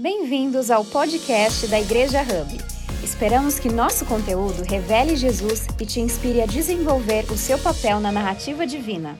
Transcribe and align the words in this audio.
Bem-vindos 0.00 0.70
ao 0.70 0.82
podcast 0.82 1.66
da 1.66 1.78
Igreja 1.78 2.22
Hub. 2.22 2.58
Esperamos 3.04 3.58
que 3.58 3.68
nosso 3.68 4.06
conteúdo 4.06 4.62
revele 4.62 5.14
Jesus 5.14 5.66
e 5.78 5.84
te 5.84 6.00
inspire 6.00 6.40
a 6.40 6.46
desenvolver 6.46 7.26
o 7.30 7.36
seu 7.36 7.58
papel 7.58 8.00
na 8.00 8.10
narrativa 8.10 8.66
divina. 8.66 9.18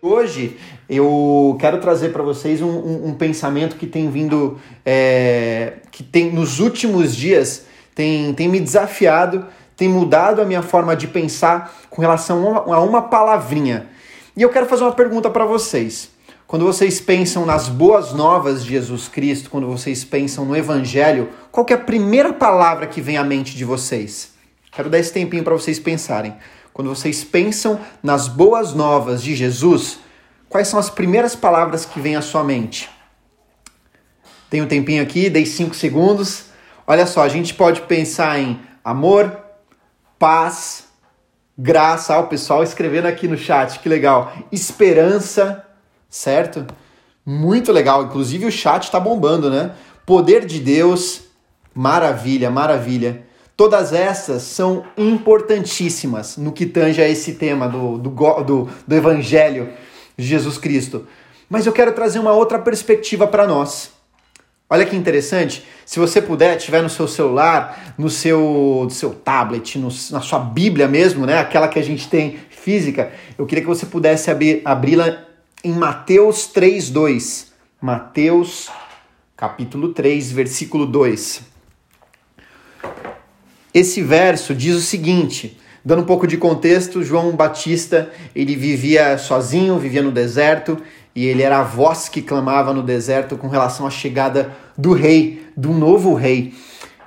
Hoje 0.00 0.56
eu 0.88 1.56
quero 1.58 1.80
trazer 1.80 2.10
para 2.10 2.22
vocês 2.22 2.62
um, 2.62 2.68
um, 2.68 3.08
um, 3.08 3.14
pensamento 3.14 3.74
que 3.74 3.88
tem 3.88 4.08
vindo, 4.08 4.56
é, 4.86 5.78
que 5.90 6.04
tem 6.04 6.30
nos 6.30 6.60
últimos 6.60 7.16
dias 7.16 7.66
tem, 7.92 8.32
tem 8.34 8.48
me 8.48 8.60
desafiado, 8.60 9.48
tem 9.76 9.88
mudado 9.88 10.40
a 10.40 10.44
minha 10.44 10.62
forma 10.62 10.94
de 10.94 11.08
pensar 11.08 11.74
com 11.90 12.00
relação 12.00 12.72
a 12.72 12.80
uma 12.80 13.02
palavrinha. 13.02 13.88
E 14.36 14.42
eu 14.42 14.48
quero 14.48 14.66
fazer 14.66 14.84
uma 14.84 14.92
pergunta 14.92 15.28
para 15.28 15.44
vocês. 15.44 16.12
Quando 16.52 16.66
vocês 16.66 17.00
pensam 17.00 17.46
nas 17.46 17.66
boas 17.66 18.12
novas 18.12 18.62
de 18.62 18.72
Jesus 18.72 19.08
Cristo, 19.08 19.48
quando 19.48 19.66
vocês 19.66 20.04
pensam 20.04 20.44
no 20.44 20.54
Evangelho, 20.54 21.30
qual 21.50 21.64
é 21.70 21.72
a 21.72 21.78
primeira 21.78 22.30
palavra 22.30 22.86
que 22.86 23.00
vem 23.00 23.16
à 23.16 23.24
mente 23.24 23.56
de 23.56 23.64
vocês? 23.64 24.34
Quero 24.70 24.90
dar 24.90 24.98
esse 24.98 25.10
tempinho 25.10 25.42
para 25.42 25.54
vocês 25.54 25.78
pensarem. 25.78 26.36
Quando 26.70 26.94
vocês 26.94 27.24
pensam 27.24 27.80
nas 28.02 28.28
boas 28.28 28.74
novas 28.74 29.22
de 29.22 29.34
Jesus, 29.34 29.98
quais 30.46 30.68
são 30.68 30.78
as 30.78 30.90
primeiras 30.90 31.34
palavras 31.34 31.86
que 31.86 31.98
vêm 31.98 32.16
à 32.16 32.20
sua 32.20 32.44
mente? 32.44 32.90
Tem 34.50 34.60
um 34.60 34.68
tempinho 34.68 35.02
aqui, 35.02 35.30
dei 35.30 35.46
cinco 35.46 35.74
segundos. 35.74 36.50
Olha 36.86 37.06
só, 37.06 37.22
a 37.22 37.30
gente 37.30 37.54
pode 37.54 37.80
pensar 37.80 38.38
em 38.38 38.60
amor, 38.84 39.34
paz, 40.18 40.84
graça. 41.56 42.12
Olha 42.12 42.24
o 42.24 42.28
pessoal 42.28 42.62
escrevendo 42.62 43.06
aqui 43.06 43.26
no 43.26 43.38
chat, 43.38 43.78
que 43.78 43.88
legal. 43.88 44.34
Esperança 44.52 45.66
certo? 46.12 46.66
Muito 47.24 47.72
legal. 47.72 48.04
Inclusive 48.04 48.44
o 48.44 48.52
chat 48.52 48.84
está 48.84 49.00
bombando, 49.00 49.50
né? 49.50 49.72
Poder 50.04 50.44
de 50.44 50.60
Deus, 50.60 51.22
maravilha, 51.74 52.50
maravilha. 52.50 53.24
Todas 53.56 53.92
essas 53.92 54.42
são 54.42 54.84
importantíssimas 54.96 56.36
no 56.36 56.52
que 56.52 56.66
tange 56.66 57.00
a 57.00 57.08
esse 57.08 57.34
tema 57.34 57.68
do, 57.68 57.96
do, 57.96 58.10
do, 58.10 58.68
do 58.86 58.94
Evangelho 58.94 59.70
de 60.16 60.26
Jesus 60.26 60.58
Cristo. 60.58 61.06
Mas 61.48 61.66
eu 61.66 61.72
quero 61.72 61.92
trazer 61.92 62.18
uma 62.18 62.32
outra 62.32 62.58
perspectiva 62.58 63.26
para 63.26 63.46
nós. 63.46 63.92
Olha 64.68 64.86
que 64.86 64.96
interessante. 64.96 65.64
Se 65.84 65.98
você 65.98 66.20
puder, 66.20 66.56
tiver 66.56 66.82
no 66.82 66.88
seu 66.88 67.06
celular, 67.06 67.94
no 67.96 68.08
seu, 68.08 68.80
no 68.84 68.90
seu 68.90 69.10
tablet, 69.10 69.78
no, 69.78 69.88
na 70.10 70.20
sua 70.20 70.38
Bíblia 70.38 70.88
mesmo, 70.88 71.26
né? 71.26 71.38
Aquela 71.38 71.68
que 71.68 71.78
a 71.78 71.82
gente 71.82 72.08
tem 72.08 72.38
física, 72.50 73.12
eu 73.36 73.44
queria 73.44 73.62
que 73.62 73.68
você 73.68 73.84
pudesse 73.84 74.30
abri-la 74.64 75.31
em 75.64 75.72
Mateus 75.72 76.46
3:2. 76.52 77.52
Mateus 77.80 78.68
capítulo 79.36 79.88
3, 79.88 80.30
versículo 80.32 80.86
2. 80.86 81.42
Esse 83.74 84.02
verso 84.02 84.54
diz 84.54 84.76
o 84.76 84.80
seguinte, 84.80 85.58
dando 85.84 86.02
um 86.02 86.04
pouco 86.04 86.26
de 86.26 86.36
contexto, 86.36 87.02
João 87.02 87.32
Batista, 87.32 88.10
ele 88.36 88.54
vivia 88.54 89.16
sozinho, 89.18 89.78
vivia 89.78 90.02
no 90.02 90.12
deserto, 90.12 90.78
e 91.14 91.26
ele 91.26 91.42
era 91.42 91.58
a 91.58 91.62
voz 91.62 92.08
que 92.08 92.22
clamava 92.22 92.72
no 92.72 92.82
deserto 92.82 93.36
com 93.36 93.48
relação 93.48 93.86
à 93.86 93.90
chegada 93.90 94.54
do 94.76 94.92
rei, 94.92 95.46
do 95.56 95.72
novo 95.72 96.14
rei. 96.14 96.54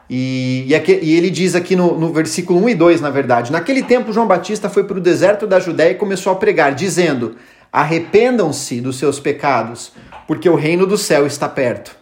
E, 0.09 0.66
e, 0.67 0.75
aqui, 0.75 1.00
e 1.02 1.16
ele 1.16 1.30
diz 1.30 1.56
aqui 1.56 1.75
no, 1.75 1.97
no, 1.97 2.14
versículo 2.14 2.64
1 2.64 2.69
e 2.69 2.75
2, 2.75 3.02
na 3.02 3.09
verdade: 3.09 3.52
Naquele 3.52 3.81
tempo, 3.81 4.14
João 4.14 4.28
Batista 4.28 4.69
foi 4.69 4.84
para 4.84 4.97
o 4.97 5.02
deserto 5.02 5.47
da 5.47 5.59
Judéia 5.59 5.92
e 5.92 5.95
começou 5.95 6.31
a 6.31 6.36
pregar, 6.36 6.75
dizendo: 6.75 7.36
Arrependam-se 7.76 8.80
dos 8.80 8.98
seus 8.98 9.20
pecados, 9.20 9.92
porque 10.26 10.50
o 10.50 10.56
reino 10.56 10.88
do 10.88 10.98
céu 10.98 11.28
está 11.28 11.50
perto. 11.50 11.94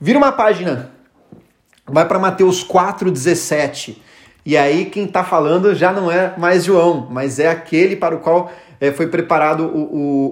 Vira 0.00 0.16
uma 0.16 0.30
página, 0.30 0.92
vai 1.84 2.06
para 2.06 2.20
Mateus 2.20 2.64
4,17. 2.64 3.96
E 4.44 4.56
aí 4.56 4.84
quem 4.84 5.06
está 5.06 5.24
falando 5.24 5.74
já 5.74 5.92
não 5.92 6.08
é 6.08 6.34
mais 6.38 6.62
João, 6.62 7.08
mas 7.10 7.40
é 7.40 7.48
aquele 7.48 7.96
para 7.96 8.14
o 8.14 8.20
qual 8.20 8.48
é, 8.80 8.92
foi 8.92 9.08
preparado 9.08 9.64
o, 9.64 9.80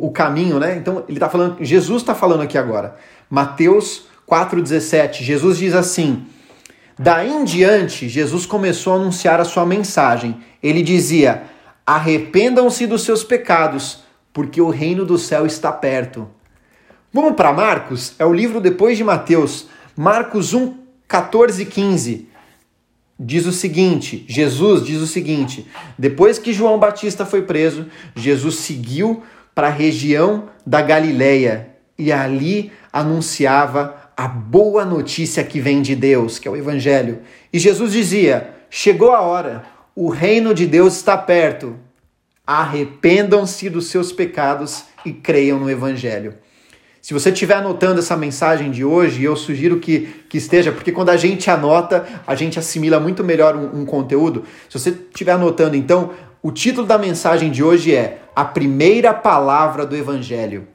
o, 0.05 0.07
o, 0.07 0.13
caminho, 0.13 0.61
né? 0.61 0.77
Então 0.77 1.03
ele 1.09 1.17
está 1.17 1.29
falando, 1.29 1.57
Jesus 1.61 2.03
está 2.03 2.15
falando 2.15 2.43
aqui 2.43 2.57
agora. 2.57 2.95
Mateus 3.29 4.07
4,17, 4.31 5.25
Jesus 5.25 5.59
diz 5.59 5.75
assim: 5.75 6.25
Daí 6.97 7.29
em 7.29 7.43
diante, 7.43 8.09
Jesus 8.09 8.47
começou 8.47 8.93
a 8.93 8.97
anunciar 8.99 9.41
a 9.41 9.45
sua 9.45 9.67
mensagem. 9.67 10.37
Ele 10.63 10.81
dizia: 10.81 11.43
Arrependam-se 11.85 12.87
dos 12.87 13.03
seus 13.03 13.25
pecados 13.25 14.04
porque 14.35 14.61
o 14.61 14.69
reino 14.69 15.07
do 15.07 15.17
céu 15.17 15.47
está 15.47 15.73
perto. 15.73 16.29
Vamos 17.13 17.37
para 17.37 17.53
Marcos? 17.53 18.15
É 18.19 18.27
o 18.27 18.33
livro 18.33 18.61
depois 18.61 18.99
de 18.99 19.05
Mateus. 19.05 19.69
Marcos 19.97 20.53
1, 20.53 20.77
14 21.07 21.63
e 21.63 21.67
15. 21.67 22.29
Diz 23.19 23.47
o 23.47 23.53
seguinte: 23.53 24.25
Jesus 24.29 24.85
diz 24.85 25.01
o 25.01 25.07
seguinte: 25.07 25.65
depois 25.97 26.37
que 26.37 26.53
João 26.53 26.81
Batista 26.81 27.25
foi 27.25 27.43
preso, 27.43 27.87
Jesus 28.17 28.57
seguiu 28.57 29.23
para 29.55 29.69
a 29.69 29.71
região 29.71 30.49
da 30.67 30.83
Galileia 30.83 31.69
e 31.97 32.11
ali 32.11 32.73
anunciava 32.93 34.11
a 34.17 34.27
boa 34.27 34.85
notícia 34.85 35.45
que 35.45 35.61
vem 35.61 35.81
de 35.81 35.95
Deus, 35.95 36.41
que 36.41 36.49
é 36.49 36.51
o 36.51 36.57
Evangelho. 36.57 37.21
E 37.53 37.59
Jesus 37.61 37.93
dizia: 37.93 38.53
Chegou 38.69 39.13
a 39.13 39.21
hora, 39.21 39.65
o 39.95 40.09
reino 40.09 40.53
de 40.53 40.67
Deus 40.67 40.97
está 40.97 41.17
perto 41.17 41.77
arrependam-se 42.47 43.71
dos 43.71 43.87
seus 43.87 44.13
pecados 44.13 44.85
e 45.05 45.13
creiam 45.13 45.59
no 45.59 45.71
Evangelho. 45.71 46.35
Se 47.01 47.13
você 47.13 47.31
estiver 47.31 47.57
anotando 47.57 47.99
essa 47.99 48.17
mensagem 48.17 48.71
de 48.71 48.83
hoje, 48.83 49.23
eu 49.23 49.37
sugiro 49.37 49.79
que, 49.79 50.25
que 50.29 50.39
esteja, 50.39 50.73
porque 50.73 50.91
quando 50.91 51.11
a 51.11 51.17
gente 51.17 51.51
anota, 51.51 52.07
a 52.27 52.35
gente 52.35 52.59
assimila 52.59 52.99
muito 52.99 53.23
melhor 53.23 53.55
um, 53.55 53.81
um 53.81 53.85
conteúdo. 53.85 54.45
Se 54.71 54.79
você 54.79 54.91
estiver 54.91 55.33
anotando, 55.33 55.77
então, 55.77 56.13
o 56.43 56.51
título 56.51 56.87
da 56.87 56.97
mensagem 56.97 57.51
de 57.51 57.63
hoje 57.63 57.95
é 57.95 58.23
A 58.35 58.45
Primeira 58.45 59.13
Palavra 59.13 59.85
do 59.85 59.95
Evangelho. 59.95 60.74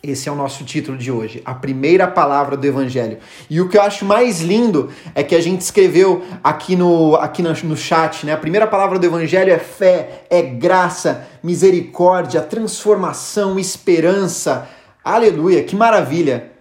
Esse 0.00 0.28
é 0.28 0.32
o 0.32 0.36
nosso 0.36 0.64
título 0.64 0.96
de 0.96 1.10
hoje, 1.10 1.42
a 1.44 1.52
primeira 1.52 2.06
palavra 2.06 2.56
do 2.56 2.64
Evangelho. 2.64 3.18
E 3.50 3.60
o 3.60 3.68
que 3.68 3.76
eu 3.76 3.82
acho 3.82 4.04
mais 4.04 4.40
lindo 4.40 4.92
é 5.12 5.24
que 5.24 5.34
a 5.34 5.40
gente 5.40 5.60
escreveu 5.60 6.24
aqui 6.42 6.76
no, 6.76 7.16
aqui 7.16 7.42
no, 7.42 7.76
chat, 7.76 8.24
né? 8.24 8.32
A 8.32 8.36
primeira 8.36 8.68
palavra 8.68 8.96
do 8.96 9.04
Evangelho 9.04 9.52
é 9.52 9.58
fé, 9.58 10.24
é 10.30 10.40
graça, 10.40 11.26
misericórdia, 11.42 12.40
transformação, 12.40 13.58
esperança. 13.58 14.68
Aleluia, 15.02 15.64
que 15.64 15.74
maravilha! 15.74 16.52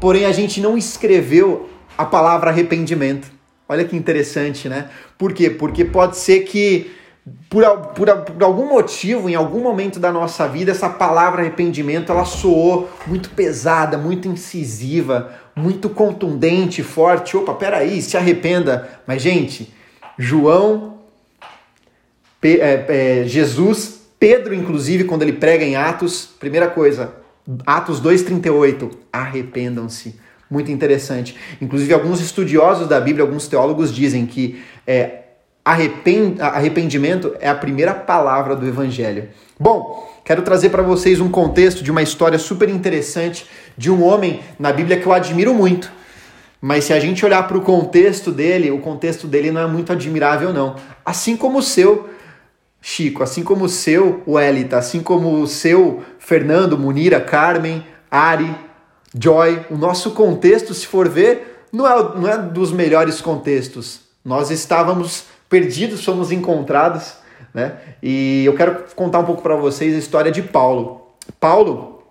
Porém, 0.00 0.24
a 0.24 0.32
gente 0.32 0.60
não 0.60 0.78
escreveu 0.78 1.68
a 1.98 2.04
palavra 2.04 2.50
arrependimento. 2.50 3.28
Olha 3.68 3.84
que 3.84 3.96
interessante, 3.96 4.68
né? 4.68 4.88
Por 5.18 5.32
quê? 5.32 5.50
Porque 5.50 5.84
pode 5.84 6.16
ser 6.16 6.40
que 6.40 6.92
por, 7.48 7.64
por, 7.94 8.16
por, 8.24 8.42
algum 8.42 8.68
motivo, 8.68 9.28
em 9.28 9.34
algum 9.34 9.60
momento 9.60 10.00
da 10.00 10.10
nossa 10.10 10.48
vida, 10.48 10.72
essa 10.72 10.88
palavra 10.88 11.42
arrependimento 11.42 12.10
ela 12.10 12.24
soou 12.24 12.90
muito 13.06 13.30
pesada, 13.30 13.96
muito 13.96 14.26
incisiva, 14.26 15.32
muito 15.54 15.88
contundente, 15.88 16.82
forte. 16.82 17.36
Opa, 17.36 17.54
peraí, 17.54 18.02
se 18.02 18.16
arrependa. 18.16 18.88
Mas, 19.06 19.22
gente, 19.22 19.72
João, 20.18 20.98
é, 22.42 23.20
é, 23.20 23.24
Jesus, 23.24 24.00
Pedro, 24.18 24.52
inclusive, 24.52 25.04
quando 25.04 25.22
ele 25.22 25.34
prega 25.34 25.64
em 25.64 25.76
Atos, 25.76 26.28
primeira 26.40 26.66
coisa, 26.68 27.14
Atos 27.64 28.02
2,38, 28.02 28.90
arrependam-se. 29.12 30.18
Muito 30.50 30.70
interessante. 30.72 31.36
Inclusive, 31.60 31.94
alguns 31.94 32.20
estudiosos 32.20 32.88
da 32.88 33.00
Bíblia, 33.00 33.24
alguns 33.24 33.46
teólogos 33.46 33.94
dizem 33.94 34.26
que 34.26 34.62
é, 34.86 35.21
arrependimento 35.64 37.34
é 37.40 37.48
a 37.48 37.54
primeira 37.54 37.94
palavra 37.94 38.56
do 38.56 38.66
evangelho. 38.66 39.28
Bom, 39.58 40.10
quero 40.24 40.42
trazer 40.42 40.70
para 40.70 40.82
vocês 40.82 41.20
um 41.20 41.30
contexto 41.30 41.84
de 41.84 41.90
uma 41.90 42.02
história 42.02 42.38
super 42.38 42.68
interessante 42.68 43.46
de 43.76 43.90
um 43.90 44.02
homem 44.02 44.40
na 44.58 44.72
Bíblia 44.72 44.98
que 44.98 45.06
eu 45.06 45.12
admiro 45.12 45.54
muito. 45.54 45.90
Mas 46.60 46.84
se 46.84 46.92
a 46.92 47.00
gente 47.00 47.24
olhar 47.24 47.46
para 47.46 47.58
o 47.58 47.62
contexto 47.62 48.30
dele, 48.30 48.70
o 48.70 48.78
contexto 48.78 49.26
dele 49.26 49.50
não 49.50 49.60
é 49.60 49.66
muito 49.66 49.92
admirável, 49.92 50.52
não. 50.52 50.76
Assim 51.04 51.36
como 51.36 51.58
o 51.58 51.62
seu, 51.62 52.08
Chico, 52.80 53.22
assim 53.22 53.44
como 53.44 53.66
o 53.66 53.68
seu, 53.68 54.22
Welita, 54.26 54.76
assim 54.76 55.00
como 55.00 55.40
o 55.40 55.46
seu, 55.46 56.02
Fernando, 56.18 56.76
Munira, 56.76 57.20
Carmen, 57.20 57.86
Ari, 58.10 58.52
Joy, 59.16 59.66
o 59.70 59.76
nosso 59.76 60.10
contexto, 60.12 60.74
se 60.74 60.86
for 60.86 61.08
ver, 61.08 61.66
não 61.72 61.86
é, 61.86 62.18
não 62.18 62.28
é 62.28 62.38
dos 62.38 62.72
melhores 62.72 63.20
contextos. 63.20 64.00
Nós 64.24 64.50
estávamos 64.50 65.24
perdidos 65.52 66.02
fomos 66.02 66.32
encontrados, 66.32 67.12
né? 67.52 67.74
E 68.02 68.42
eu 68.46 68.54
quero 68.54 68.86
contar 68.96 69.18
um 69.18 69.24
pouco 69.26 69.42
para 69.42 69.54
vocês 69.54 69.94
a 69.94 69.98
história 69.98 70.32
de 70.32 70.40
Paulo. 70.40 71.08
Paulo, 71.38 72.02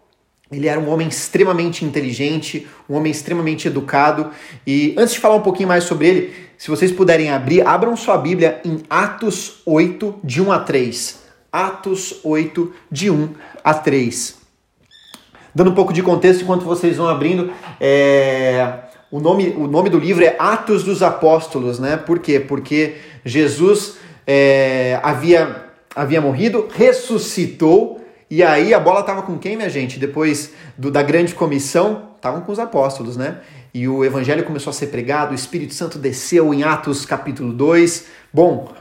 ele 0.51 0.67
era 0.67 0.79
um 0.79 0.87
homem 0.87 1.07
extremamente 1.07 1.83
inteligente, 1.83 2.67
um 2.87 2.95
homem 2.95 3.11
extremamente 3.11 3.67
educado. 3.67 4.29
E 4.65 4.93
antes 4.95 5.15
de 5.15 5.19
falar 5.19 5.33
um 5.37 5.41
pouquinho 5.41 5.67
mais 5.67 5.85
sobre 5.85 6.07
ele, 6.07 6.33
se 6.55 6.69
vocês 6.69 6.91
puderem 6.91 7.31
abrir, 7.31 7.65
abram 7.65 7.97
sua 7.97 8.15
Bíblia 8.15 8.61
em 8.63 8.83
Atos 8.87 9.63
8, 9.65 10.19
de 10.23 10.39
1 10.39 10.51
a 10.51 10.59
3. 10.59 11.19
Atos 11.51 12.19
8, 12.23 12.71
de 12.91 13.09
1 13.09 13.29
a 13.63 13.73
3. 13.73 14.37
Dando 15.55 15.71
um 15.71 15.75
pouco 15.75 15.91
de 15.91 16.03
contexto 16.03 16.43
enquanto 16.43 16.63
vocês 16.63 16.95
vão 16.95 17.09
abrindo, 17.09 17.51
é... 17.79 18.90
o, 19.11 19.19
nome, 19.19 19.49
o 19.57 19.67
nome 19.67 19.89
do 19.89 19.99
livro 19.99 20.23
é 20.23 20.35
Atos 20.39 20.83
dos 20.83 21.03
Apóstolos, 21.03 21.79
né? 21.79 21.97
Por 21.97 22.19
quê? 22.19 22.39
Porque 22.39 22.95
Jesus 23.25 23.97
é... 24.25 24.99
havia, 25.03 25.65
havia 25.93 26.21
morrido, 26.21 26.69
ressuscitou, 26.73 28.01
e 28.29 28.41
aí 28.41 28.73
a 28.73 28.79
bola 28.79 29.01
estava 29.01 29.21
com 29.23 29.37
quem, 29.37 29.57
minha 29.57 29.69
gente? 29.69 29.99
Depois 29.99 30.53
do, 30.77 30.89
da 30.89 31.03
grande 31.03 31.35
comissão, 31.35 32.11
estavam 32.15 32.39
com 32.41 32.51
os 32.51 32.59
apóstolos, 32.59 33.17
né? 33.17 33.39
E 33.73 33.87
o 33.87 34.05
evangelho 34.05 34.45
começou 34.45 34.71
a 34.71 34.73
ser 34.73 34.87
pregado, 34.87 35.33
o 35.33 35.35
Espírito 35.35 35.73
Santo 35.73 35.99
desceu 35.99 36.53
em 36.53 36.63
Atos 36.63 37.05
capítulo 37.05 37.51
2. 37.51 38.05
Bom, 38.33 38.73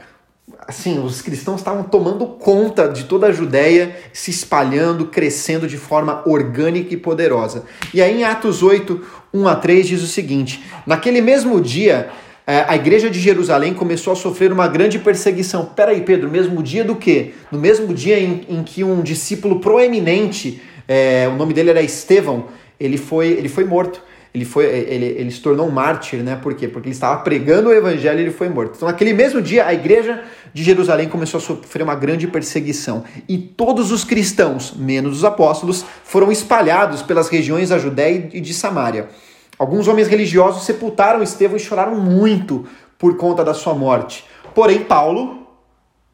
assim, 0.67 0.99
os 1.03 1.21
cristãos 1.21 1.59
estavam 1.59 1.83
tomando 1.83 2.25
conta 2.25 2.87
de 2.87 3.05
toda 3.05 3.27
a 3.27 3.31
Judéia, 3.31 3.95
se 4.13 4.31
espalhando, 4.31 5.07
crescendo 5.07 5.67
de 5.67 5.77
forma 5.77 6.21
orgânica 6.25 6.93
e 6.93 6.97
poderosa. 6.97 7.65
E 7.93 8.01
aí 8.01 8.19
em 8.19 8.23
Atos 8.23 8.63
8, 8.63 9.01
1 9.33 9.47
a 9.47 9.55
3 9.55 9.87
diz 9.87 10.01
o 10.01 10.07
seguinte: 10.07 10.63
Naquele 10.85 11.21
mesmo 11.21 11.59
dia, 11.59 12.09
é, 12.45 12.65
a 12.67 12.75
igreja 12.75 13.09
de 13.09 13.19
Jerusalém 13.19 13.73
começou 13.73 14.13
a 14.13 14.15
sofrer 14.15 14.51
uma 14.51 14.67
grande 14.67 14.99
perseguição. 14.99 15.65
Peraí, 15.65 16.01
Pedro, 16.01 16.29
mesmo 16.29 16.61
dia 16.61 16.83
do 16.83 16.95
quê? 16.95 17.33
No 17.51 17.59
mesmo 17.59 17.93
dia 17.93 18.19
em, 18.19 18.45
em 18.49 18.63
que 18.63 18.83
um 18.83 19.01
discípulo 19.01 19.59
proeminente, 19.59 20.61
é, 20.87 21.27
o 21.31 21.35
nome 21.35 21.53
dele 21.53 21.69
era 21.69 21.81
Estevão, 21.81 22.45
ele 22.79 22.97
foi, 22.97 23.27
ele 23.29 23.47
foi 23.47 23.63
morto 23.63 24.01
ele 24.33 24.45
foi 24.45 24.65
ele, 24.65 25.05
ele 25.05 25.31
se 25.31 25.41
tornou 25.41 25.67
um 25.67 25.71
mártir, 25.71 26.23
né? 26.23 26.37
Por 26.41 26.53
quê? 26.53 26.67
Porque 26.67 26.87
ele 26.87 26.95
estava 26.95 27.21
pregando 27.21 27.69
o 27.69 27.73
evangelho 27.73 28.19
e 28.19 28.23
ele 28.23 28.31
foi 28.31 28.47
morto. 28.47 28.75
Então, 28.77 28.87
naquele 28.87 29.13
mesmo 29.13 29.41
dia, 29.41 29.65
a 29.65 29.73
igreja 29.73 30.23
de 30.53 30.63
Jerusalém 30.63 31.09
começou 31.09 31.37
a 31.37 31.41
sofrer 31.41 31.83
uma 31.83 31.95
grande 31.95 32.27
perseguição, 32.27 33.03
e 33.27 33.37
todos 33.37 33.91
os 33.91 34.03
cristãos, 34.03 34.73
menos 34.75 35.17
os 35.17 35.23
apóstolos, 35.25 35.85
foram 36.03 36.31
espalhados 36.31 37.01
pelas 37.01 37.29
regiões 37.29 37.69
da 37.69 37.77
Judéia 37.77 38.29
e 38.33 38.41
de 38.41 38.53
Samaria. 38.53 39.09
Alguns 39.57 39.87
homens 39.87 40.07
religiosos 40.07 40.63
sepultaram 40.63 41.21
Estevão 41.21 41.57
e 41.57 41.59
choraram 41.59 41.95
muito 41.95 42.65
por 42.97 43.17
conta 43.17 43.43
da 43.43 43.53
sua 43.53 43.73
morte. 43.73 44.25
Porém, 44.55 44.79
Paulo, 44.79 45.47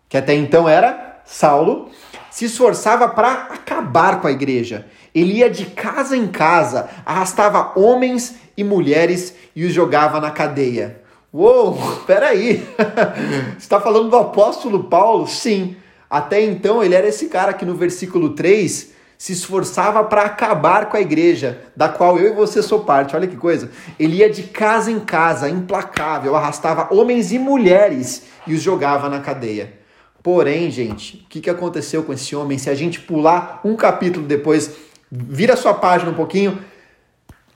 que 0.09 0.17
até 0.17 0.33
então 0.33 0.67
era 0.67 1.21
Saulo, 1.25 1.89
se 2.31 2.45
esforçava 2.45 3.07
para 3.09 3.47
acabar 3.51 4.21
com 4.21 4.27
a 4.27 4.31
igreja. 4.31 4.85
Ele 5.17 5.39
ia 5.39 5.49
de 5.49 5.65
casa 5.65 6.15
em 6.15 6.27
casa, 6.27 6.87
arrastava 7.03 7.71
homens 7.75 8.35
e 8.55 8.63
mulheres 8.63 9.33
e 9.55 9.65
os 9.65 9.73
jogava 9.73 10.21
na 10.21 10.29
cadeia. 10.29 11.01
Uou, 11.33 11.75
peraí! 12.05 12.63
Você 13.57 13.57
está 13.57 13.81
falando 13.81 14.11
do 14.11 14.15
apóstolo 14.15 14.83
Paulo? 14.83 15.25
Sim. 15.25 15.75
Até 16.07 16.43
então 16.43 16.83
ele 16.83 16.93
era 16.93 17.07
esse 17.07 17.29
cara 17.29 17.51
que 17.51 17.65
no 17.65 17.73
versículo 17.73 18.35
3 18.35 18.91
se 19.17 19.33
esforçava 19.33 20.03
para 20.03 20.21
acabar 20.21 20.85
com 20.85 20.95
a 20.95 21.01
igreja, 21.01 21.63
da 21.75 21.89
qual 21.89 22.19
eu 22.19 22.33
e 22.33 22.35
você 22.35 22.61
sou 22.61 22.81
parte. 22.81 23.15
Olha 23.15 23.27
que 23.27 23.35
coisa. 23.35 23.71
Ele 23.97 24.17
ia 24.17 24.29
de 24.29 24.43
casa 24.43 24.91
em 24.91 24.99
casa, 24.99 25.49
implacável, 25.49 26.35
arrastava 26.35 26.93
homens 26.93 27.31
e 27.31 27.39
mulheres 27.39 28.21
e 28.45 28.53
os 28.53 28.61
jogava 28.61 29.09
na 29.09 29.19
cadeia. 29.19 29.73
Porém, 30.21 30.69
gente, 30.69 31.23
o 31.25 31.29
que, 31.29 31.39
que 31.39 31.49
aconteceu 31.49 32.03
com 32.03 32.11
esse 32.11 32.35
homem? 32.35 32.57
Se 32.57 32.69
a 32.69 32.75
gente 32.75 32.99
pular 32.99 33.61
um 33.63 33.75
capítulo 33.75 34.25
depois, 34.25 34.69
vira 35.12 35.56
sua 35.56 35.74
página 35.74 36.12
um 36.12 36.15
pouquinho, 36.15 36.59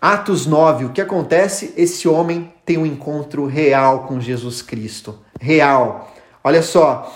Atos 0.02 0.46
9, 0.48 0.86
o 0.86 0.90
que 0.90 1.02
acontece? 1.02 1.74
Esse 1.78 2.08
homem 2.08 2.52
tem 2.66 2.78
um 2.78 2.86
encontro 2.86 3.46
real 3.46 4.06
com 4.08 4.20
Jesus 4.20 4.62
Cristo. 4.62 5.20
Real. 5.40 6.12
Olha 6.44 6.64
só, 6.64 7.16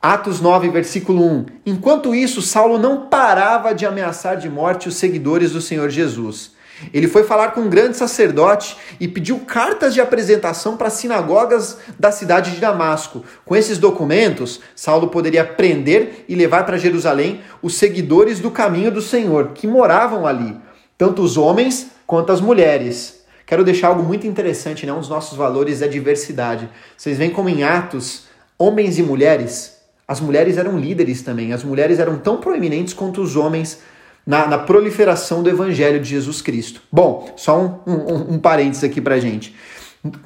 Atos 0.00 0.40
9, 0.40 0.68
versículo 0.68 1.26
1. 1.26 1.46
Enquanto 1.66 2.14
isso, 2.14 2.40
Saulo 2.40 2.78
não 2.78 3.08
parava 3.08 3.74
de 3.74 3.84
ameaçar 3.84 4.36
de 4.36 4.48
morte 4.48 4.88
os 4.88 4.94
seguidores 4.94 5.52
do 5.52 5.60
Senhor 5.60 5.90
Jesus. 5.90 6.53
Ele 6.92 7.08
foi 7.08 7.24
falar 7.24 7.52
com 7.52 7.62
um 7.62 7.68
grande 7.68 7.96
sacerdote 7.96 8.76
e 8.98 9.06
pediu 9.06 9.40
cartas 9.40 9.94
de 9.94 10.00
apresentação 10.00 10.76
para 10.76 10.88
as 10.88 10.94
sinagogas 10.94 11.78
da 11.98 12.10
cidade 12.10 12.50
de 12.50 12.60
Damasco. 12.60 13.24
Com 13.44 13.54
esses 13.54 13.78
documentos, 13.78 14.60
Saulo 14.74 15.08
poderia 15.08 15.44
prender 15.44 16.24
e 16.28 16.34
levar 16.34 16.64
para 16.66 16.76
Jerusalém 16.76 17.40
os 17.62 17.76
seguidores 17.76 18.40
do 18.40 18.50
caminho 18.50 18.90
do 18.90 19.00
Senhor, 19.00 19.52
que 19.54 19.66
moravam 19.66 20.26
ali, 20.26 20.56
tanto 20.98 21.22
os 21.22 21.36
homens 21.36 21.88
quanto 22.06 22.32
as 22.32 22.40
mulheres. 22.40 23.24
Quero 23.46 23.64
deixar 23.64 23.88
algo 23.88 24.02
muito 24.02 24.26
interessante, 24.26 24.86
né? 24.86 24.92
Um 24.92 25.00
dos 25.00 25.08
nossos 25.08 25.36
valores 25.36 25.82
é 25.82 25.84
a 25.84 25.88
diversidade. 25.88 26.68
Vocês 26.96 27.18
veem 27.18 27.30
como 27.30 27.48
em 27.48 27.62
Atos, 27.62 28.24
homens 28.58 28.98
e 28.98 29.02
mulheres, 29.02 29.74
as 30.06 30.20
mulheres 30.20 30.58
eram 30.58 30.78
líderes 30.78 31.22
também, 31.22 31.52
as 31.52 31.64
mulheres 31.64 31.98
eram 31.98 32.18
tão 32.18 32.36
proeminentes 32.36 32.92
quanto 32.92 33.22
os 33.22 33.36
homens 33.36 33.80
na, 34.26 34.46
na 34.46 34.58
proliferação 34.58 35.42
do 35.42 35.50
evangelho 35.50 36.00
de 36.00 36.08
Jesus 36.08 36.40
Cristo. 36.40 36.82
Bom, 36.90 37.32
só 37.36 37.82
um, 37.86 37.92
um, 37.92 38.34
um 38.34 38.38
parênteses 38.38 38.84
aqui 38.84 39.00
pra 39.00 39.18
gente. 39.18 39.54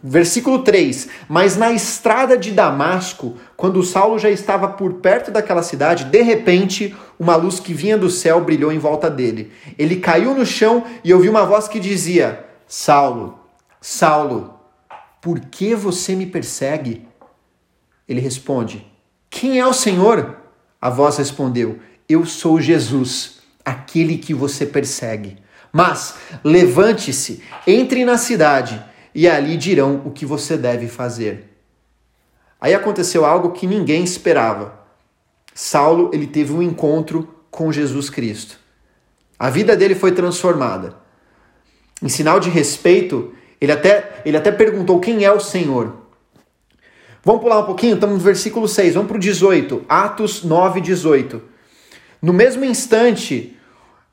Versículo 0.02 0.64
3: 0.64 1.08
Mas 1.28 1.56
na 1.56 1.72
estrada 1.72 2.36
de 2.36 2.50
Damasco, 2.50 3.36
quando 3.56 3.82
Saulo 3.82 4.18
já 4.18 4.28
estava 4.28 4.68
por 4.68 4.94
perto 4.94 5.30
daquela 5.30 5.62
cidade, 5.62 6.04
de 6.04 6.22
repente, 6.22 6.96
uma 7.18 7.36
luz 7.36 7.60
que 7.60 7.72
vinha 7.72 7.96
do 7.96 8.10
céu 8.10 8.40
brilhou 8.40 8.72
em 8.72 8.78
volta 8.78 9.08
dele. 9.08 9.52
Ele 9.78 9.96
caiu 9.96 10.34
no 10.34 10.44
chão 10.44 10.84
e 11.04 11.14
ouviu 11.14 11.30
uma 11.30 11.46
voz 11.46 11.68
que 11.68 11.78
dizia: 11.78 12.44
Saulo, 12.66 13.38
Saulo, 13.80 14.54
por 15.20 15.38
que 15.38 15.76
você 15.76 16.16
me 16.16 16.26
persegue? 16.26 17.06
Ele 18.08 18.20
responde: 18.20 18.84
Quem 19.30 19.60
é 19.60 19.66
o 19.66 19.72
Senhor? 19.72 20.38
A 20.80 20.90
voz 20.90 21.18
respondeu: 21.18 21.78
Eu 22.08 22.26
sou 22.26 22.60
Jesus 22.60 23.37
aquele 23.68 24.18
que 24.18 24.34
você 24.34 24.66
persegue. 24.66 25.36
Mas 25.72 26.14
levante-se, 26.42 27.42
entre 27.66 28.04
na 28.04 28.16
cidade 28.16 28.82
e 29.14 29.28
ali 29.28 29.56
dirão 29.56 30.02
o 30.04 30.10
que 30.10 30.24
você 30.24 30.56
deve 30.56 30.88
fazer. 30.88 31.56
Aí 32.60 32.74
aconteceu 32.74 33.24
algo 33.24 33.52
que 33.52 33.66
ninguém 33.66 34.02
esperava. 34.02 34.78
Saulo, 35.54 36.10
ele 36.12 36.26
teve 36.26 36.52
um 36.52 36.62
encontro 36.62 37.28
com 37.50 37.70
Jesus 37.72 38.10
Cristo. 38.10 38.58
A 39.38 39.50
vida 39.50 39.76
dele 39.76 39.94
foi 39.94 40.12
transformada. 40.12 40.96
Em 42.02 42.08
sinal 42.08 42.40
de 42.40 42.50
respeito, 42.50 43.32
ele 43.60 43.72
até, 43.72 44.22
ele 44.24 44.36
até 44.36 44.50
perguntou 44.50 45.00
quem 45.00 45.24
é 45.24 45.32
o 45.32 45.40
Senhor. 45.40 45.96
Vamos 47.24 47.42
pular 47.42 47.58
um 47.58 47.64
pouquinho, 47.64 47.94
estamos 47.94 48.18
no 48.18 48.24
versículo 48.24 48.66
6, 48.66 48.94
vamos 48.94 49.08
para 49.08 49.16
o 49.16 49.20
18. 49.20 49.84
Atos 49.88 50.44
9, 50.44 50.80
18. 50.80 51.42
No 52.22 52.32
mesmo 52.32 52.64
instante, 52.64 53.57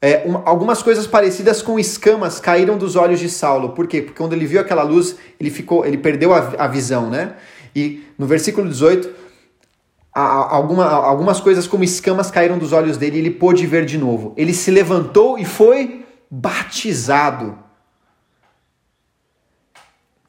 é, 0.02 0.28
algumas 0.46 0.84
coisas 0.84 1.08
parecidas 1.08 1.62
com 1.62 1.80
escamas 1.80 2.40
caíram 2.40 2.78
dos 2.78 2.96
olhos 2.96 3.20
de 3.20 3.30
Saulo. 3.30 3.70
Por 3.70 3.88
quê? 3.88 4.02
Porque 4.02 4.18
quando 4.18 4.34
ele 4.34 4.46
viu 4.46 4.60
aquela 4.60 4.84
luz, 4.84 5.16
ele 5.40 5.50
ficou, 5.50 5.86
ele 5.86 5.98
perdeu 5.98 6.34
a, 6.34 6.54
a 6.60 6.68
visão, 6.68 7.10
né? 7.10 7.36
E 7.76 8.04
no 8.18 8.28
versículo 8.28 8.70
18, 8.70 9.10
a, 10.14 10.22
a, 10.22 10.56
alguma, 10.56 10.86
algumas 10.86 11.40
coisas 11.40 11.68
como 11.68 11.84
escamas 11.84 12.30
caíram 12.30 12.58
dos 12.58 12.72
olhos 12.72 12.98
dele 12.98 13.18
e 13.18 13.20
ele 13.20 13.32
pôde 13.32 13.66
ver 13.66 13.86
de 13.86 13.98
novo. 13.98 14.34
Ele 14.38 14.54
se 14.54 14.70
levantou 14.70 15.38
e 15.38 15.46
foi 15.46 16.06
batizado. 16.30 17.58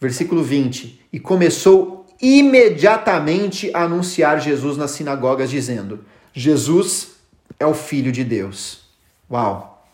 Versículo 0.00 0.42
20. 0.42 1.06
E 1.12 1.20
começou 1.20 2.06
imediatamente 2.20 3.70
a 3.74 3.82
anunciar 3.82 4.40
Jesus 4.40 4.76
nas 4.76 4.92
sinagogas, 4.92 5.50
dizendo: 5.50 6.04
Jesus 6.32 7.16
é 7.58 7.66
o 7.66 7.74
Filho 7.74 8.10
de 8.10 8.24
Deus. 8.24 8.85
Uau! 9.30 9.84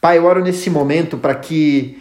Pai, 0.00 0.18
eu 0.18 0.24
oro 0.24 0.42
nesse 0.42 0.68
momento 0.68 1.16
para 1.16 1.34
que 1.34 2.00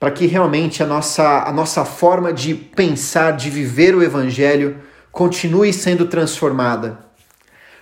para 0.00 0.10
que 0.10 0.26
realmente 0.26 0.82
a 0.82 0.86
nossa, 0.86 1.44
a 1.44 1.52
nossa 1.52 1.82
forma 1.82 2.30
de 2.30 2.54
pensar, 2.54 3.30
de 3.30 3.48
viver 3.48 3.94
o 3.94 4.02
evangelho 4.02 4.76
continue 5.10 5.72
sendo 5.72 6.06
transformada. 6.06 6.98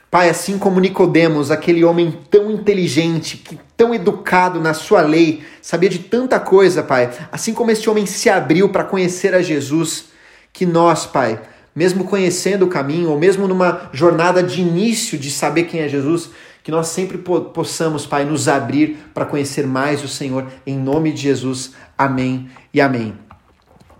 Pai, 0.09 0.29
assim 0.29 0.57
como 0.57 0.79
Nicodemos, 0.79 1.51
aquele 1.51 1.83
homem 1.83 2.17
tão 2.31 2.51
inteligente, 2.51 3.39
que 3.39 3.59
tão 3.77 3.93
educado 3.93 4.61
na 4.61 4.73
sua 4.73 5.01
lei, 5.01 5.43
sabia 5.61 5.89
de 5.89 5.99
tanta 5.99 6.39
coisa, 6.39 6.83
Pai, 6.83 7.11
assim 7.33 7.53
como 7.55 7.71
esse 7.73 7.91
homem 7.91 8.07
se 8.07 8.29
abriu 8.29 8.69
para 8.69 8.85
conhecer 8.85 9.35
a 9.35 9.43
Jesus, 9.43 10.05
que 10.53 10.65
nós, 10.65 11.07
Pai, 11.07 11.41
mesmo 11.75 12.05
conhecendo 12.05 12.67
o 12.67 12.69
caminho, 12.69 13.11
ou 13.11 13.19
mesmo 13.19 13.49
numa 13.49 13.89
jornada 13.93 14.43
de 14.43 14.61
início 14.61 15.19
de 15.19 15.31
saber 15.31 15.65
quem 15.65 15.81
é 15.81 15.89
Jesus, 15.89 16.31
que 16.63 16.71
nós 16.71 16.89
sempre 16.89 17.19
possamos, 17.19 18.07
Pai, 18.07 18.25
nos 18.25 18.49
abrir 18.49 19.11
para 19.13 19.27
conhecer 19.27 19.67
mais 19.67 20.03
o 20.03 20.09
Senhor, 20.09 20.47
em 20.67 20.79
nome 20.79 21.13
de 21.13 21.23
Jesus. 21.23 21.73
Amém 21.99 22.49
e 22.73 22.81
amém. 22.81 23.19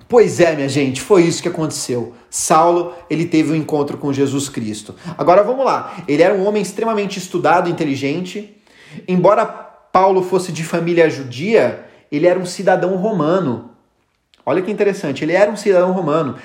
Pois 0.09 0.41
é, 0.41 0.55
minha 0.55 0.69
gente, 0.69 1.01
foi 1.01 1.23
isso 1.23 1.43
que 1.43 1.49
aconteceu. 1.49 2.15
Saulo, 2.29 2.95
ele 3.09 3.25
teve 3.25 3.51
um 3.51 3.57
encontro 3.57 3.97
com 3.97 4.13
Jesus 4.13 4.49
Cristo. 4.49 4.95
Agora 5.17 5.43
vamos 5.43 5.65
lá. 5.65 5.95
Ele 6.07 6.23
era 6.23 6.35
um 6.35 6.47
homem 6.47 6.63
extremamente 6.63 7.19
estudado, 7.19 7.69
inteligente. 7.69 8.57
Embora 9.09 9.47
Paulo 9.47 10.23
fosse 10.23 10.53
de 10.53 10.63
família 10.65 11.09
judia, 11.09 11.87
ele 12.11 12.27
era 12.27 12.39
um 12.39 12.45
cidadão 12.45 12.95
romano. 12.97 13.71
Olha 14.45 14.61
que 14.61 14.71
interessante, 14.71 15.25
ele 15.25 15.33
era 15.33 15.51
um 15.51 15.57
cidadão 15.57 15.93
romano. 15.93 16.37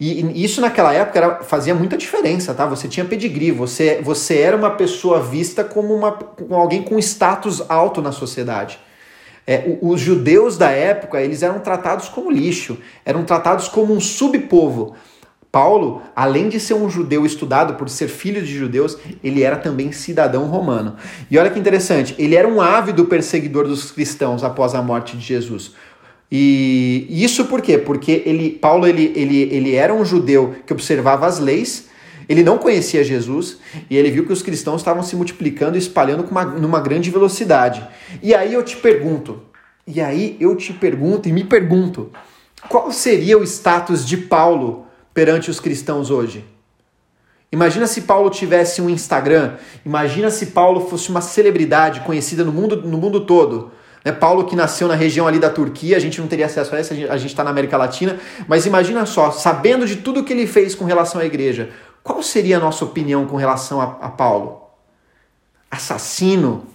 E, 0.00 0.44
isso 0.44 0.60
naquela 0.60 0.92
época 0.92 1.18
era, 1.18 1.34
fazia 1.44 1.74
muita 1.74 1.96
diferença, 1.96 2.52
tá? 2.52 2.66
Você 2.66 2.88
tinha 2.88 3.06
pedigree, 3.06 3.52
você, 3.52 4.00
você 4.02 4.38
era 4.38 4.56
uma 4.56 4.70
pessoa 4.70 5.22
vista 5.22 5.62
como 5.62 5.94
uma, 5.94 6.18
alguém 6.50 6.82
com 6.82 6.98
status 6.98 7.62
alto 7.68 8.02
na 8.02 8.12
sociedade. 8.12 8.78
É, 9.46 9.76
os 9.82 10.00
judeus 10.00 10.56
da 10.56 10.70
época 10.70 11.20
eles 11.20 11.42
eram 11.42 11.60
tratados 11.60 12.08
como 12.08 12.30
lixo, 12.30 12.78
eram 13.04 13.24
tratados 13.24 13.68
como 13.68 13.92
um 13.92 14.00
subpovo. 14.00 14.94
Paulo, 15.52 16.02
além 16.16 16.48
de 16.48 16.58
ser 16.58 16.74
um 16.74 16.90
judeu 16.90 17.24
estudado 17.24 17.74
por 17.74 17.88
ser 17.88 18.08
filho 18.08 18.42
de 18.42 18.52
judeus, 18.52 18.98
ele 19.22 19.44
era 19.44 19.54
também 19.54 19.92
cidadão 19.92 20.46
romano. 20.46 20.96
E 21.30 21.38
olha 21.38 21.48
que 21.48 21.60
interessante, 21.60 22.12
ele 22.18 22.34
era 22.34 22.48
um 22.48 22.60
ávido 22.60 23.04
perseguidor 23.04 23.68
dos 23.68 23.92
cristãos 23.92 24.42
após 24.42 24.74
a 24.74 24.82
morte 24.82 25.16
de 25.16 25.24
Jesus. 25.24 25.72
E 26.36 27.06
isso 27.08 27.44
por 27.44 27.62
quê? 27.62 27.78
Porque 27.78 28.24
ele, 28.26 28.50
Paulo 28.50 28.88
ele, 28.88 29.12
ele, 29.14 29.42
ele 29.52 29.76
era 29.76 29.94
um 29.94 30.04
judeu 30.04 30.52
que 30.66 30.72
observava 30.72 31.26
as 31.28 31.38
leis, 31.38 31.88
ele 32.28 32.42
não 32.42 32.58
conhecia 32.58 33.04
Jesus 33.04 33.58
e 33.88 33.96
ele 33.96 34.10
viu 34.10 34.26
que 34.26 34.32
os 34.32 34.42
cristãos 34.42 34.80
estavam 34.80 35.04
se 35.04 35.14
multiplicando 35.14 35.76
e 35.76 35.78
espalhando 35.78 36.28
uma, 36.28 36.44
numa 36.44 36.80
grande 36.80 37.08
velocidade. 37.08 37.86
E 38.20 38.34
aí 38.34 38.52
eu 38.52 38.64
te 38.64 38.76
pergunto, 38.76 39.42
e 39.86 40.00
aí 40.00 40.36
eu 40.40 40.56
te 40.56 40.72
pergunto 40.72 41.28
e 41.28 41.32
me 41.32 41.44
pergunto, 41.44 42.10
qual 42.68 42.90
seria 42.90 43.38
o 43.38 43.44
status 43.44 44.04
de 44.04 44.16
Paulo 44.16 44.86
perante 45.14 45.52
os 45.52 45.60
cristãos 45.60 46.10
hoje. 46.10 46.44
Imagina 47.52 47.86
se 47.86 48.00
Paulo 48.00 48.28
tivesse 48.28 48.82
um 48.82 48.90
Instagram, 48.90 49.54
imagina 49.86 50.32
se 50.32 50.46
Paulo 50.46 50.88
fosse 50.88 51.10
uma 51.10 51.20
celebridade 51.20 52.00
conhecida 52.00 52.42
no 52.42 52.52
mundo, 52.52 52.82
no 52.82 52.98
mundo 52.98 53.20
todo. 53.20 53.70
Né? 54.04 54.12
Paulo 54.12 54.44
que 54.44 54.54
nasceu 54.54 54.86
na 54.86 54.94
região 54.94 55.26
ali 55.26 55.38
da 55.38 55.48
Turquia, 55.48 55.96
a 55.96 56.00
gente 56.00 56.20
não 56.20 56.28
teria 56.28 56.46
acesso 56.46 56.74
a 56.74 56.78
essa, 56.78 56.92
a 56.92 57.16
gente 57.16 57.30
está 57.30 57.42
na 57.42 57.50
América 57.50 57.76
Latina, 57.76 58.18
mas 58.46 58.66
imagina 58.66 59.06
só, 59.06 59.30
sabendo 59.30 59.86
de 59.86 59.96
tudo 59.96 60.22
que 60.22 60.32
ele 60.32 60.46
fez 60.46 60.74
com 60.74 60.84
relação 60.84 61.20
à 61.20 61.24
igreja, 61.24 61.70
qual 62.02 62.22
seria 62.22 62.58
a 62.58 62.60
nossa 62.60 62.84
opinião 62.84 63.26
com 63.26 63.36
relação 63.36 63.80
a, 63.80 63.84
a 64.02 64.08
Paulo? 64.10 64.62
Assassino? 65.70 66.66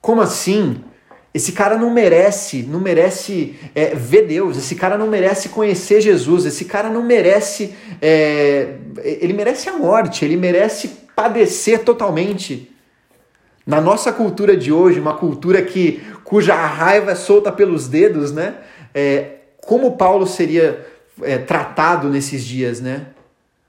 Como 0.00 0.20
assim? 0.20 0.82
Esse 1.32 1.52
cara 1.52 1.78
não 1.78 1.90
merece, 1.90 2.64
não 2.64 2.80
merece 2.80 3.56
é, 3.74 3.94
ver 3.94 4.26
Deus. 4.26 4.58
Esse 4.58 4.74
cara 4.74 4.98
não 4.98 5.06
merece 5.06 5.48
conhecer 5.48 6.00
Jesus. 6.00 6.44
Esse 6.44 6.64
cara 6.66 6.90
não 6.90 7.02
merece, 7.02 7.74
é, 8.02 8.74
ele 9.02 9.32
merece 9.32 9.68
a 9.68 9.74
morte. 9.74 10.24
Ele 10.24 10.36
merece 10.36 10.88
padecer 11.14 11.84
totalmente. 11.84 12.71
Na 13.66 13.80
nossa 13.80 14.12
cultura 14.12 14.56
de 14.56 14.72
hoje, 14.72 14.98
uma 14.98 15.14
cultura 15.14 15.62
que 15.62 16.02
cuja 16.24 16.54
raiva 16.54 17.12
é 17.12 17.14
solta 17.14 17.52
pelos 17.52 17.86
dedos, 17.86 18.32
né? 18.32 18.56
É, 18.92 19.36
como 19.64 19.96
Paulo 19.96 20.26
seria 20.26 20.84
é, 21.22 21.38
tratado 21.38 22.08
nesses 22.08 22.44
dias, 22.44 22.80
né? 22.80 23.06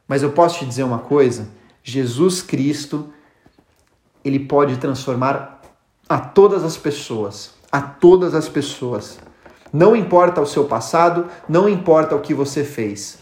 Mas 0.07 0.23
eu 0.23 0.31
posso 0.31 0.59
te 0.59 0.65
dizer 0.65 0.83
uma 0.83 0.99
coisa: 0.99 1.47
Jesus 1.83 2.41
Cristo, 2.41 3.13
ele 4.25 4.39
pode 4.39 4.77
transformar 4.77 5.61
a 6.09 6.19
todas 6.19 6.63
as 6.63 6.75
pessoas, 6.75 7.53
a 7.71 7.81
todas 7.81 8.33
as 8.33 8.49
pessoas. 8.49 9.19
Não 9.71 9.95
importa 9.95 10.41
o 10.41 10.45
seu 10.45 10.65
passado, 10.65 11.27
não 11.49 11.67
importa 11.67 12.15
o 12.15 12.21
que 12.21 12.33
você 12.33 12.63
fez. 12.63 13.19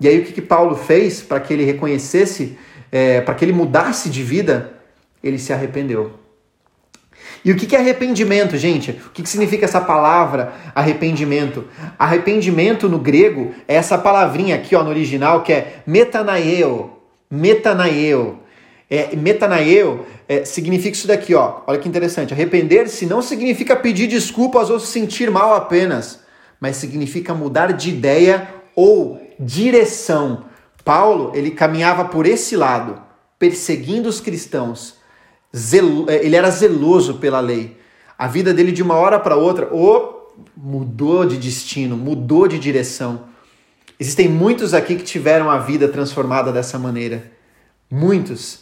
E 0.00 0.08
aí 0.08 0.18
o 0.18 0.24
que, 0.24 0.32
que 0.32 0.42
Paulo 0.42 0.76
fez 0.76 1.22
para 1.22 1.40
que 1.40 1.52
ele 1.52 1.64
reconhecesse, 1.64 2.58
é, 2.90 3.20
para 3.20 3.34
que 3.34 3.44
ele 3.44 3.52
mudasse 3.52 4.10
de 4.10 4.22
vida? 4.22 4.73
Ele 5.24 5.38
se 5.38 5.52
arrependeu. 5.52 6.12
E 7.44 7.50
o 7.50 7.56
que, 7.56 7.74
é 7.74 7.78
arrependimento, 7.78 8.56
gente? 8.56 8.90
O 8.90 9.10
que, 9.10 9.22
que 9.22 9.28
significa 9.28 9.64
essa 9.64 9.80
palavra 9.80 10.52
arrependimento? 10.74 11.64
Arrependimento 11.98 12.88
no 12.88 12.98
grego 12.98 13.54
é 13.66 13.74
essa 13.74 13.98
palavrinha 13.98 14.54
aqui 14.56 14.74
ó, 14.76 14.82
no 14.82 14.90
original 14.90 15.42
que 15.42 15.52
é 15.52 15.82
metanaeo. 15.86 16.92
Metanaeo. 17.30 18.40
É, 18.90 19.16
metanaeo 19.16 20.06
é, 20.28 20.44
significa 20.44 20.96
isso 20.96 21.06
daqui, 21.06 21.34
ó. 21.34 21.60
Olha 21.66 21.78
que 21.78 21.88
interessante. 21.88 22.32
Arrepender-se 22.32 23.06
não 23.06 23.20
significa 23.20 23.76
pedir 23.76 24.06
desculpas 24.06 24.70
ou 24.70 24.78
se 24.78 24.86
sentir 24.86 25.30
mal 25.30 25.54
apenas, 25.54 26.20
mas 26.60 26.76
significa 26.76 27.34
mudar 27.34 27.72
de 27.72 27.90
ideia 27.90 28.48
ou 28.74 29.20
direção. 29.38 30.44
Paulo, 30.84 31.32
ele 31.34 31.50
caminhava 31.50 32.04
por 32.04 32.26
esse 32.26 32.56
lado, 32.56 33.00
perseguindo 33.38 34.08
os 34.08 34.20
cristãos. 34.20 35.03
Zelo, 35.54 36.06
é, 36.08 36.24
ele 36.24 36.36
era 36.36 36.50
zeloso 36.50 37.14
pela 37.14 37.40
lei. 37.40 37.76
A 38.18 38.26
vida 38.26 38.54
dele 38.54 38.72
de 38.72 38.82
uma 38.82 38.94
hora 38.94 39.18
para 39.18 39.36
outra, 39.36 39.68
oh, 39.72 40.32
mudou 40.56 41.24
de 41.24 41.36
destino, 41.36 41.96
mudou 41.96 42.48
de 42.48 42.58
direção. 42.58 43.24
Existem 43.98 44.28
muitos 44.28 44.74
aqui 44.74 44.96
que 44.96 45.04
tiveram 45.04 45.50
a 45.50 45.58
vida 45.58 45.88
transformada 45.88 46.52
dessa 46.52 46.78
maneira. 46.78 47.30
Muitos. 47.90 48.60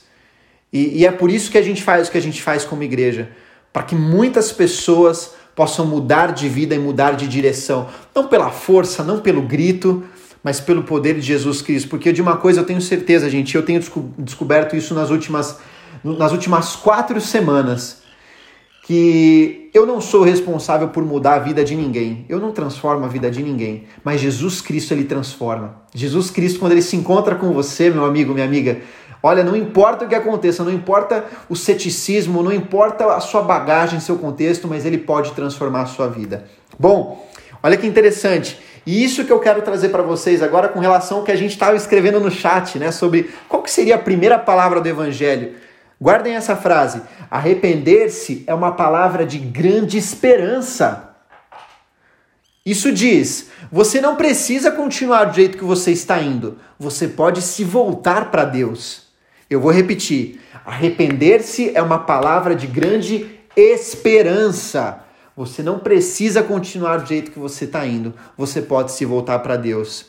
E, 0.73 1.01
e 1.01 1.07
é 1.07 1.13
por 1.13 1.31
isso 1.31 1.51
que 1.51 1.59
a 1.59 1.63
gente 1.63 1.83
faz 1.83 2.09
o 2.09 2.11
que 2.11 2.19
a 2.19 2.23
gente 2.23 2.43
faz 2.43 2.65
como 2.65 2.83
igreja 2.83 3.31
para 3.73 3.83
que 3.83 3.95
muitas 3.95 4.53
pessoas 4.53 5.33
possam 5.57 5.87
mudar 5.87 6.33
de 6.33 6.49
vida 6.49 6.75
e 6.75 6.79
mudar 6.79 7.13
de 7.13 7.27
direção, 7.27 7.89
não 8.15 8.27
pela 8.27 8.51
força, 8.51 9.03
não 9.03 9.21
pelo 9.21 9.43
grito, 9.43 10.05
mas 10.43 10.61
pelo 10.61 10.83
poder 10.83 11.15
de 11.15 11.21
Jesus 11.21 11.63
Cristo. 11.63 11.89
Porque 11.89 12.13
de 12.13 12.21
uma 12.21 12.37
coisa 12.37 12.61
eu 12.61 12.65
tenho 12.65 12.81
certeza, 12.81 13.31
gente, 13.31 13.55
eu 13.55 13.63
tenho 13.63 13.81
descoberto 14.19 14.77
isso 14.77 14.95
nas 14.95 15.11
últimas, 15.11 15.59
nas 16.05 16.33
últimas 16.33 16.77
quatro 16.77 17.21
semanas, 17.21 18.03
que 18.85 19.71
eu 19.73 19.87
não 19.87 20.01
sou 20.01 20.23
responsável 20.23 20.89
por 20.89 21.05
mudar 21.05 21.35
a 21.35 21.39
vida 21.39 21.65
de 21.65 21.77
ninguém. 21.77 22.27
Eu 22.29 22.41
não 22.41 22.51
transformo 22.51 23.05
a 23.05 23.09
vida 23.09 23.31
de 23.31 23.43
ninguém, 23.43 23.85
mas 24.05 24.21
Jesus 24.21 24.61
Cristo 24.61 24.93
ele 24.93 25.05
transforma. 25.05 25.83
Jesus 25.95 26.31
Cristo 26.31 26.59
quando 26.59 26.73
ele 26.73 26.83
se 26.83 26.97
encontra 26.97 27.37
com 27.37 27.53
você, 27.53 27.91
meu 27.91 28.05
amigo, 28.05 28.35
minha 28.35 28.47
amiga, 28.47 28.81
Olha, 29.23 29.45
não 29.45 29.55
importa 29.55 30.05
o 30.05 30.09
que 30.09 30.17
aconteça, 30.17 30.65
não 30.65 30.73
importa 30.73 31.25
o 31.49 31.55
ceticismo, 31.55 32.43
não 32.43 32.53
importa 32.53 33.07
a 33.15 33.21
sua 33.21 33.41
bagagem, 33.41 34.01
seu 34.01 34.19
contexto, 34.19 34.67
mas 34.67 34.85
ele 34.85 34.99
pode 34.99 35.31
transformar 35.31 35.83
a 35.83 35.87
sua 35.87 36.09
vida. 36.09 36.47
Bom, 36.77 37.25
olha 37.63 37.77
que 37.77 37.87
interessante. 37.87 38.59
E 38.85 39.05
isso 39.05 39.25
que 39.25 39.33
eu 39.33 39.39
quero 39.39 39.63
trazer 39.63 39.91
para 39.91 40.03
vocês 40.03 40.43
agora 40.43 40.69
com 40.69 40.81
relação 40.81 41.19
ao 41.19 41.25
que 41.25 41.31
a 41.31 41.37
gente 41.37 41.53
estava 41.53 41.77
escrevendo 41.77 42.19
no 42.19 42.33
chat, 42.33 42.81
né, 42.81 42.91
sobre 42.91 43.31
qual 43.49 43.63
que 43.63 43.71
seria 43.71 43.95
a 43.95 43.99
primeira 43.99 44.41
palavra 44.41 44.81
do 44.81 44.89
evangelho. 44.89 45.53
Guardem 46.03 46.35
essa 46.35 46.57
frase. 46.57 47.01
Arrepender-se 47.31 48.43
é 48.49 48.53
uma 48.53 48.73
palavra 48.73 49.25
de 49.25 49.39
grande 49.39 49.97
esperança. 49.97 51.15
Isso 52.67 52.91
diz: 52.91 53.51
você 53.71 54.01
não 54.01 54.17
precisa 54.17 54.73
continuar 54.73 55.27
do 55.27 55.37
jeito 55.37 55.57
que 55.57 55.63
você 55.63 55.93
está 55.93 56.21
indo. 56.21 56.59
Você 56.77 57.07
pode 57.07 57.41
se 57.41 57.63
voltar 57.63 58.33
para 58.33 58.45
Deus. 58.45 59.05
Eu 59.49 59.61
vou 59.61 59.71
repetir. 59.71 60.41
Arrepender-se 60.67 61.71
é 61.73 61.81
uma 61.81 62.01
palavra 62.01 62.57
de 62.57 62.67
grande 62.67 63.39
esperança. 63.57 65.05
Você 65.37 65.63
não 65.63 65.79
precisa 65.79 66.43
continuar 66.43 66.97
do 66.97 67.07
jeito 67.07 67.31
que 67.31 67.39
você 67.39 67.65
está 67.65 67.87
indo. 67.87 68.13
Você 68.37 68.61
pode 68.61 68.91
se 68.91 69.05
voltar 69.05 69.39
para 69.39 69.55
Deus. 69.55 70.07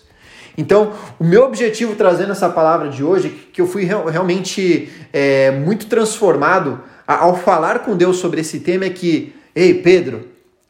Então, 0.58 0.94
o 1.20 1.24
meu 1.24 1.46
objetivo 1.46 1.96
trazendo 1.96 2.32
essa 2.32 2.50
palavra 2.50 2.90
de 2.90 3.04
hoje, 3.04 3.30
que 3.52 3.60
eu 3.60 3.68
fui 3.68 3.84
realmente 3.86 4.92
é, 5.12 5.52
muito 5.52 5.88
transformado 5.88 6.82
ao 7.08 7.36
falar 7.36 7.80
com 7.80 7.98
Deus 7.98 8.18
sobre 8.18 8.42
esse 8.42 8.60
tema, 8.60 8.86
é 8.86 8.90
que, 8.90 9.36
ei, 9.56 9.74
Pedro, 9.74 10.28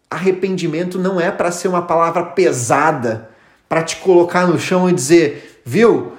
arrependimento 0.09 0.97
não 0.97 1.19
é 1.19 1.31
para 1.31 1.51
ser 1.51 1.67
uma 1.67 1.81
palavra 1.81 2.23
pesada, 2.23 3.29
para 3.67 3.83
te 3.83 3.97
colocar 3.97 4.47
no 4.47 4.59
chão 4.59 4.89
e 4.89 4.93
dizer, 4.93 5.61
viu, 5.65 6.13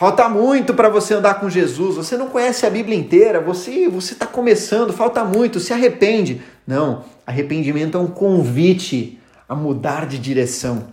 Falta 0.00 0.30
muito 0.30 0.72
para 0.72 0.88
você 0.88 1.12
andar 1.12 1.34
com 1.34 1.50
Jesus. 1.50 1.96
Você 1.96 2.16
não 2.16 2.30
conhece 2.30 2.64
a 2.64 2.70
Bíblia 2.70 2.96
inteira. 2.96 3.38
Você 3.38 3.86
você 3.86 4.14
está 4.14 4.26
começando. 4.26 4.94
Falta 4.94 5.22
muito. 5.24 5.60
Se 5.60 5.74
arrepende. 5.74 6.40
Não. 6.66 7.04
Arrependimento 7.26 7.98
é 7.98 8.00
um 8.00 8.06
convite 8.06 9.20
a 9.46 9.54
mudar 9.54 10.06
de 10.06 10.18
direção. 10.18 10.86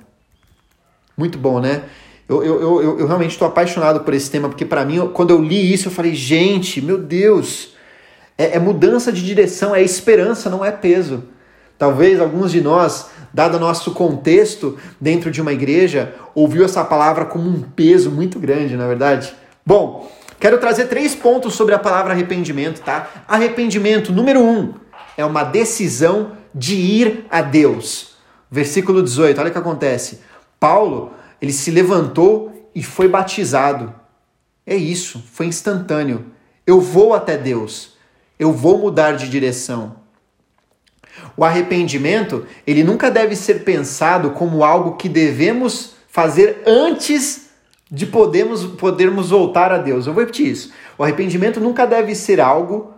Muito 1.15 1.37
bom, 1.37 1.61
né? 1.61 1.83
Eu, 2.27 2.43
eu, 2.43 2.61
eu, 2.61 2.99
eu 2.99 3.07
realmente 3.07 3.31
estou 3.31 3.47
apaixonado 3.47 4.01
por 4.01 4.13
esse 4.13 4.29
tema 4.29 4.49
porque 4.49 4.65
para 4.65 4.83
mim, 4.83 5.09
quando 5.13 5.31
eu 5.31 5.41
li 5.41 5.73
isso, 5.73 5.87
eu 5.87 5.91
falei, 5.91 6.13
gente, 6.13 6.81
meu 6.81 6.97
Deus, 6.97 7.73
é, 8.37 8.55
é 8.55 8.59
mudança 8.59 9.11
de 9.11 9.25
direção, 9.25 9.73
é 9.73 9.81
esperança, 9.81 10.49
não 10.49 10.63
é 10.63 10.71
peso. 10.71 11.23
Talvez 11.77 12.19
alguns 12.19 12.51
de 12.51 12.59
nós 12.59 13.09
dado 13.33 13.59
nosso 13.59 13.91
contexto 13.91 14.77
dentro 14.99 15.29
de 15.29 15.41
uma 15.41 15.53
igreja, 15.53 16.15
ouviu 16.33 16.65
essa 16.65 16.83
palavra 16.83 17.25
como 17.25 17.47
um 17.47 17.61
peso 17.61 18.09
muito 18.09 18.39
grande, 18.39 18.75
na 18.75 18.85
é 18.85 18.87
verdade? 18.87 19.33
Bom, 19.65 20.09
quero 20.39 20.57
trazer 20.57 20.85
três 20.85 21.13
pontos 21.13 21.53
sobre 21.53 21.75
a 21.75 21.79
palavra 21.79 22.13
arrependimento, 22.13 22.81
tá? 22.81 23.07
Arrependimento, 23.27 24.11
número 24.11 24.41
um, 24.41 24.73
é 25.15 25.23
uma 25.23 25.43
decisão 25.43 26.31
de 26.53 26.75
ir 26.75 27.25
a 27.29 27.41
Deus. 27.41 28.15
Versículo 28.49 29.03
18, 29.03 29.39
olha 29.39 29.49
o 29.49 29.51
que 29.51 29.57
acontece. 29.59 30.21
Paulo, 30.59 31.11
ele 31.41 31.53
se 31.53 31.71
levantou 31.71 32.69
e 32.73 32.83
foi 32.83 33.07
batizado. 33.07 33.93
É 34.65 34.75
isso, 34.75 35.23
foi 35.31 35.45
instantâneo. 35.45 36.25
Eu 36.65 36.81
vou 36.81 37.13
até 37.13 37.37
Deus. 37.37 37.95
Eu 38.37 38.51
vou 38.51 38.77
mudar 38.77 39.13
de 39.13 39.29
direção. 39.29 39.95
O 41.35 41.43
arrependimento, 41.43 42.45
ele 42.65 42.83
nunca 42.83 43.09
deve 43.09 43.35
ser 43.35 43.63
pensado 43.63 44.31
como 44.31 44.63
algo 44.63 44.97
que 44.97 45.09
devemos 45.09 45.93
fazer 46.07 46.63
antes 46.65 47.47
de 47.89 48.05
podermos, 48.05 48.65
podermos 48.65 49.29
voltar 49.29 49.71
a 49.71 49.77
Deus. 49.77 50.05
Eu 50.05 50.13
vou 50.13 50.21
repetir 50.21 50.47
isso. 50.47 50.73
O 50.97 51.03
arrependimento 51.03 51.59
nunca 51.59 51.85
deve 51.85 52.13
ser 52.13 52.41
algo 52.41 52.93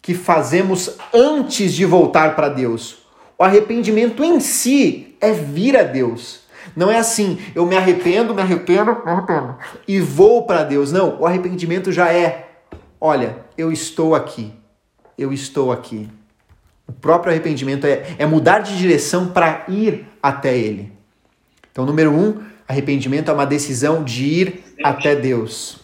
que 0.00 0.14
fazemos 0.14 0.96
antes 1.12 1.72
de 1.72 1.84
voltar 1.84 2.36
para 2.36 2.48
Deus. 2.48 2.98
O 3.38 3.42
arrependimento 3.42 4.22
em 4.22 4.38
si 4.38 5.16
é 5.20 5.32
vir 5.32 5.76
a 5.76 5.82
Deus. 5.82 6.43
Não 6.74 6.90
é 6.90 6.98
assim, 6.98 7.38
eu 7.54 7.66
me 7.66 7.76
arrependo, 7.76 8.34
me 8.34 8.42
arrependo, 8.42 9.02
me 9.04 9.10
arrependo 9.10 9.56
e 9.86 10.00
vou 10.00 10.44
para 10.46 10.64
Deus. 10.64 10.92
Não, 10.92 11.20
o 11.20 11.26
arrependimento 11.26 11.92
já 11.92 12.12
é, 12.12 12.48
olha, 13.00 13.38
eu 13.56 13.70
estou 13.70 14.14
aqui, 14.14 14.52
eu 15.16 15.32
estou 15.32 15.72
aqui. 15.72 16.08
O 16.86 16.92
próprio 16.92 17.32
arrependimento 17.32 17.86
é, 17.86 18.14
é 18.18 18.26
mudar 18.26 18.60
de 18.60 18.76
direção 18.76 19.28
para 19.28 19.64
ir 19.68 20.06
até 20.22 20.56
Ele. 20.56 20.92
Então, 21.72 21.86
número 21.86 22.12
um, 22.12 22.42
arrependimento 22.68 23.30
é 23.30 23.34
uma 23.34 23.46
decisão 23.46 24.04
de 24.04 24.24
ir 24.24 24.64
até 24.82 25.16
Deus. 25.16 25.78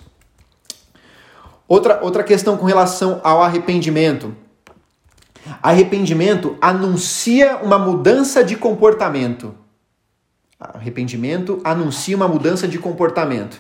Outra, 1.66 2.00
outra 2.02 2.25
questão 2.25 2.56
com 2.56 2.66
relação 2.66 3.20
ao 3.22 3.42
arrependimento. 3.42 4.34
Arrependimento 5.62 6.56
anuncia 6.60 7.58
uma 7.58 7.78
mudança 7.78 8.42
de 8.44 8.56
comportamento. 8.56 9.54
Arrependimento 10.61 11.59
anuncia 11.64 12.14
uma 12.14 12.29
mudança 12.29 12.69
de 12.69 12.79
comportamento. 12.79 13.59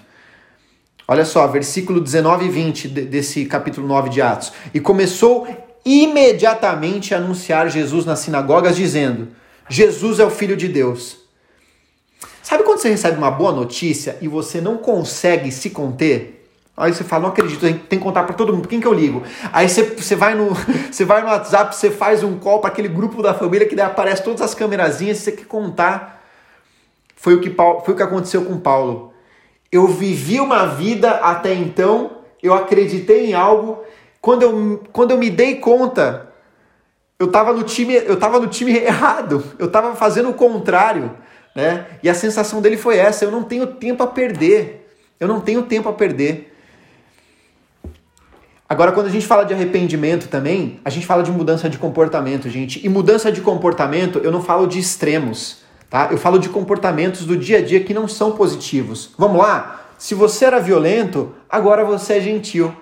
Olha 1.08 1.24
só, 1.24 1.46
versículo 1.46 1.98
19 1.98 2.44
e 2.44 2.48
20 2.50 2.88
desse 2.88 3.46
capítulo 3.46 3.86
9 3.88 4.10
de 4.10 4.20
Atos. 4.20 4.52
E 4.74 4.78
começou 4.78 5.48
imediatamente 5.82 7.14
a 7.14 7.16
anunciar 7.16 7.70
Jesus 7.70 8.04
nas 8.04 8.18
sinagogas, 8.18 8.76
dizendo: 8.76 9.28
Jesus 9.66 10.20
é 10.20 10.24
o 10.24 10.30
Filho 10.30 10.56
de 10.56 10.68
Deus. 10.68 11.16
Sabe 12.42 12.64
quando 12.64 12.80
você 12.80 12.90
recebe 12.90 13.16
uma 13.16 13.30
boa 13.30 13.52
notícia 13.52 14.18
e 14.20 14.28
você 14.28 14.60
não 14.60 14.76
consegue 14.76 15.50
se 15.50 15.70
conter? 15.70 16.36
Aí 16.76 16.92
você 16.92 17.04
fala, 17.04 17.24
não 17.24 17.28
acredito, 17.30 17.60
tem, 17.60 17.74
que 17.74 17.98
contar 17.98 18.24
para 18.24 18.34
todo 18.34 18.54
mundo, 18.54 18.68
quem 18.68 18.80
que 18.80 18.86
eu 18.86 18.92
ligo? 18.92 19.22
Aí 19.52 19.68
você, 19.68 19.82
você, 19.82 20.16
vai 20.16 20.34
no, 20.34 20.50
você 20.90 21.04
vai 21.04 21.22
no 21.22 21.28
WhatsApp, 21.28 21.74
você 21.74 21.90
faz 21.90 22.22
um 22.22 22.38
call 22.38 22.60
para 22.60 22.70
aquele 22.70 22.88
grupo 22.88 23.22
da 23.22 23.34
família 23.34 23.66
que 23.66 23.74
daí 23.74 23.86
aparece 23.86 24.22
todas 24.22 24.40
as 24.42 24.54
câmerazinhas, 24.54 25.18
você 25.18 25.32
quer 25.32 25.46
contar. 25.46 26.19
Foi 27.20 27.34
o 27.34 27.40
que, 27.40 27.50
Paulo, 27.50 27.80
foi 27.84 27.92
o 27.92 27.96
que 27.98 28.02
aconteceu 28.02 28.46
com 28.46 28.58
Paulo. 28.58 29.12
Eu 29.70 29.86
vivi 29.86 30.40
uma 30.40 30.64
vida 30.64 31.10
até 31.10 31.52
então, 31.52 32.12
eu 32.42 32.54
acreditei 32.54 33.26
em 33.26 33.34
algo, 33.34 33.78
quando 34.22 34.42
eu, 34.42 34.82
quando 34.90 35.10
eu 35.10 35.18
me 35.18 35.28
dei 35.28 35.56
conta, 35.56 36.32
eu 37.18 37.26
estava 37.26 37.52
no 37.52 37.62
time, 37.62 37.94
eu 37.94 38.18
tava 38.18 38.40
no 38.40 38.46
time 38.46 38.72
errado, 38.80 39.44
eu 39.58 39.66
estava 39.66 39.94
fazendo 39.94 40.30
o 40.30 40.34
contrário, 40.34 41.14
né? 41.54 41.88
E 42.02 42.08
a 42.08 42.14
sensação 42.14 42.62
dele 42.62 42.78
foi 42.78 42.96
essa, 42.96 43.26
eu 43.26 43.30
não 43.30 43.42
tenho 43.42 43.66
tempo 43.66 44.02
a 44.02 44.06
perder. 44.06 44.90
Eu 45.20 45.28
não 45.28 45.42
tenho 45.42 45.62
tempo 45.64 45.90
a 45.90 45.92
perder. 45.92 46.56
Agora, 48.66 48.92
quando 48.92 49.08
a 49.08 49.10
gente 49.10 49.26
fala 49.26 49.44
de 49.44 49.52
arrependimento 49.52 50.28
também, 50.28 50.80
a 50.82 50.88
gente 50.88 51.06
fala 51.06 51.22
de 51.22 51.30
mudança 51.30 51.68
de 51.68 51.76
comportamento, 51.76 52.48
gente. 52.48 52.82
E 52.82 52.88
mudança 52.88 53.30
de 53.30 53.42
comportamento, 53.42 54.20
eu 54.20 54.32
não 54.32 54.42
falo 54.42 54.66
de 54.66 54.78
extremos, 54.78 55.68
tá? 55.90 56.08
Eu 56.10 56.16
falo 56.16 56.38
de 56.38 56.48
comportamentos 56.48 57.26
do 57.26 57.36
dia 57.36 57.58
a 57.58 57.62
dia 57.62 57.82
que 57.82 57.92
não 57.92 58.08
são 58.08 58.32
positivos. 58.32 59.10
Vamos 59.18 59.38
lá? 59.38 59.88
Se 59.98 60.14
você 60.14 60.46
era 60.46 60.58
violento, 60.60 61.34
agora 61.48 61.84
você 61.84 62.14
é 62.14 62.20
gentil. 62.20 62.74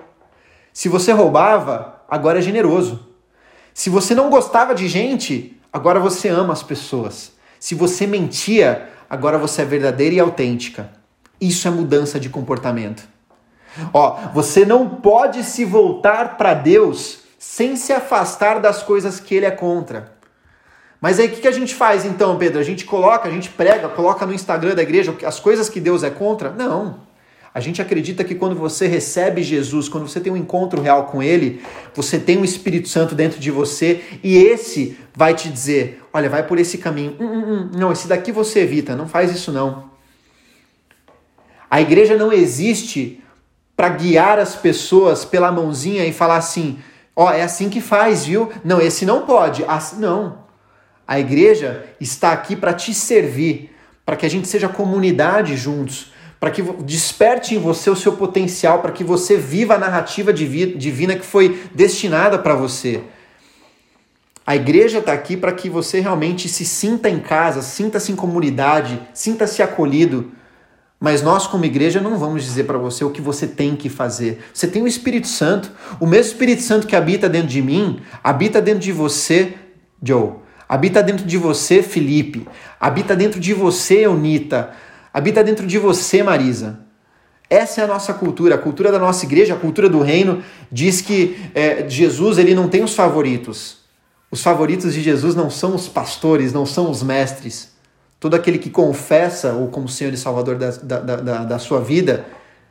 Se 0.73 0.89
você 0.89 1.11
roubava, 1.11 2.03
agora 2.09 2.39
é 2.39 2.43
generoso. 2.43 3.09
Se 3.75 3.91
você 3.91 4.15
não 4.15 4.31
gostava 4.31 4.75
de 4.75 4.87
gente, 4.87 5.61
agora 5.73 5.99
você 5.99 6.29
ama 6.29 6.53
as 6.53 6.63
pessoas. 6.63 7.33
Se 7.59 7.75
você 7.75 8.07
mentia, 8.07 8.89
agora 9.11 9.39
você 9.39 9.63
é 9.63 9.65
verdadeira 9.65 10.15
e 10.15 10.21
autêntica. 10.21 10.91
Isso 11.41 11.67
é 11.67 11.71
mudança 11.71 12.21
de 12.21 12.29
comportamento. 12.29 13.03
Ó, 13.93 14.17
você 14.35 14.65
não 14.65 14.89
pode 14.89 15.43
se 15.45 15.65
voltar 15.65 16.37
para 16.37 16.55
Deus 16.55 17.21
sem 17.39 17.77
se 17.77 17.93
afastar 17.93 18.61
das 18.61 18.83
coisas 18.83 19.21
que 19.21 19.35
ele 19.35 19.47
é 19.47 19.51
contra. 19.51 20.18
Mas 21.01 21.21
aí 21.21 21.29
o 21.29 21.31
que, 21.31 21.41
que 21.41 21.49
a 21.49 21.53
gente 21.53 21.75
faz 21.75 22.05
então, 22.05 22.37
Pedro? 22.37 22.59
A 22.59 22.65
gente 22.65 22.85
coloca, 22.85 23.29
a 23.29 23.31
gente 23.31 23.51
prega, 23.51 23.89
coloca 23.89 24.27
no 24.27 24.35
Instagram 24.35 24.75
da 24.75 24.83
igreja 24.83 25.15
as 25.25 25.39
coisas 25.39 25.69
que 25.69 25.81
Deus 25.81 26.03
é 26.03 26.11
contra? 26.11 26.51
Não. 26.51 27.07
A 27.55 27.61
gente 27.61 27.81
acredita 27.81 28.23
que 28.25 28.35
quando 28.35 28.55
você 28.55 28.87
recebe 28.87 29.43
Jesus, 29.43 29.89
quando 29.89 30.09
você 30.09 30.21
tem 30.21 30.33
um 30.33 30.37
encontro 30.37 30.83
real 30.83 31.07
com 31.07 31.23
Ele, 31.23 31.63
você 31.95 32.19
tem 32.19 32.37
um 32.39 32.45
Espírito 32.45 32.89
Santo 32.89 33.15
dentro 33.15 33.41
de 33.41 33.51
você 33.51 34.03
e 34.23 34.37
esse 34.37 34.99
vai 35.15 35.35
te 35.35 35.49
dizer: 35.49 36.03
olha, 36.13 36.29
vai 36.29 36.47
por 36.47 36.59
esse 36.59 36.79
caminho. 36.79 37.17
Hum, 37.19 37.27
hum, 37.27 37.45
hum. 37.47 37.71
Não, 37.75 37.93
esse 37.93 38.07
daqui 38.07 38.31
você 38.31 38.61
evita, 38.61 38.95
não 38.95 39.09
faz 39.09 39.35
isso 39.35 39.51
não. 39.51 39.91
A 41.71 41.81
igreja 41.81 42.17
não 42.17 42.33
existe 42.33 43.23
para 43.77 43.89
guiar 43.89 44.39
as 44.39 44.57
pessoas 44.57 45.25
pela 45.25 45.53
mãozinha 45.53 46.05
e 46.05 46.13
falar 46.13 46.37
assim: 46.37 46.79
ó, 47.15 47.27
oh, 47.27 47.31
é 47.31 47.43
assim 47.43 47.69
que 47.69 47.81
faz, 47.81 48.27
viu? 48.27 48.51
Não, 48.65 48.81
esse 48.81 49.07
não 49.07 49.23
pode. 49.23 49.65
Assim, 49.67 50.01
não. 50.01 50.48
A 51.09 51.19
igreja 51.19 51.87
está 51.99 52.33
aqui 52.33 52.55
para 52.55 52.75
te 52.75 52.93
servir, 52.93 53.75
para 54.05 54.15
que 54.15 54.27
a 54.27 54.29
gente 54.29 54.47
seja 54.47 54.69
comunidade 54.69 55.57
juntos, 55.57 56.13
para 56.39 56.51
que 56.51 56.61
desperte 56.61 57.55
em 57.55 57.59
você 57.59 57.89
o 57.89 57.97
seu 57.97 58.13
potencial, 58.13 58.83
para 58.83 58.93
que 58.93 59.03
você 59.03 59.39
viva 59.39 59.75
a 59.75 59.79
narrativa 59.79 60.35
divina 60.35 61.17
que 61.17 61.25
foi 61.25 61.63
destinada 61.75 62.39
para 62.39 62.55
você. 62.55 63.01
A 64.47 64.55
igreja 64.55 64.99
está 64.99 65.15
aqui 65.15 65.35
para 65.35 65.53
que 65.53 65.71
você 65.71 65.99
realmente 65.99 66.47
se 66.47 66.67
sinta 66.67 67.09
em 67.09 67.21
casa, 67.21 67.63
sinta-se 67.63 68.13
em 68.13 68.17
comunidade, 68.17 69.01
sinta-se 69.15 69.63
acolhido. 69.63 70.33
Mas 71.01 71.23
nós, 71.23 71.47
como 71.47 71.65
igreja, 71.65 72.03
não 72.03 72.19
vamos 72.19 72.45
dizer 72.45 72.65
para 72.65 72.77
você 72.77 73.03
o 73.03 73.11
que 73.11 73.23
você 73.23 73.47
tem 73.47 73.75
que 73.75 73.89
fazer. 73.89 74.41
Você 74.53 74.67
tem 74.67 74.83
o 74.83 74.87
Espírito 74.87 75.29
Santo. 75.29 75.71
O 75.99 76.07
mesmo 76.07 76.33
Espírito 76.33 76.63
Santo 76.63 76.87
que 76.87 76.97
habita 76.97 77.31
dentro 77.31 77.49
de 77.49 77.63
mim, 77.63 78.01
habita 78.23 78.61
dentro 78.61 78.81
de 78.81 78.93
você, 78.93 79.55
Joe. 80.03 80.47
Habita 80.69 81.03
dentro 81.03 81.25
de 81.25 81.39
você, 81.39 81.83
Felipe. 81.83 82.47
Habita 82.79 83.17
dentro 83.17 83.41
de 83.41 83.55
você, 83.55 84.05
Eunita. 84.05 84.71
Habita 85.13 85.43
dentro 85.43 85.67
de 85.67 85.79
você, 85.79 86.23
Marisa. 86.23 86.81
Essa 87.49 87.81
é 87.81 87.85
a 87.85 87.87
nossa 87.87 88.13
cultura, 88.13 88.57
a 88.57 88.59
cultura 88.59 88.93
da 88.93 88.99
nossa 88.99 89.25
igreja, 89.25 89.55
a 89.55 89.59
cultura 89.59 89.89
do 89.89 90.03
reino, 90.03 90.43
diz 90.71 91.01
que 91.01 91.51
é, 91.55 91.89
Jesus 91.89 92.37
ele 92.37 92.55
não 92.55 92.69
tem 92.69 92.85
os 92.85 92.95
favoritos. 92.95 93.79
Os 94.31 94.43
favoritos 94.43 94.93
de 94.93 95.01
Jesus 95.01 95.35
não 95.35 95.49
são 95.49 95.75
os 95.75 95.89
pastores, 95.89 96.53
não 96.53 96.67
são 96.67 96.91
os 96.91 97.03
mestres. 97.03 97.73
Todo 98.21 98.35
aquele 98.35 98.59
que 98.59 98.69
confessa 98.69 99.55
o 99.55 99.69
como 99.69 99.89
Senhor 99.89 100.13
e 100.13 100.17
Salvador 100.19 100.57
da, 100.57 100.71
da, 100.71 100.99
da, 101.01 101.45
da 101.45 101.59
sua 101.59 101.81
vida, 101.81 102.27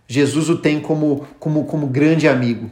Jesus 0.08 0.50
o 0.50 0.58
tem 0.58 0.80
como, 0.80 1.26
como, 1.40 1.66
como 1.66 1.88
grande 1.88 2.28
amigo. 2.28 2.70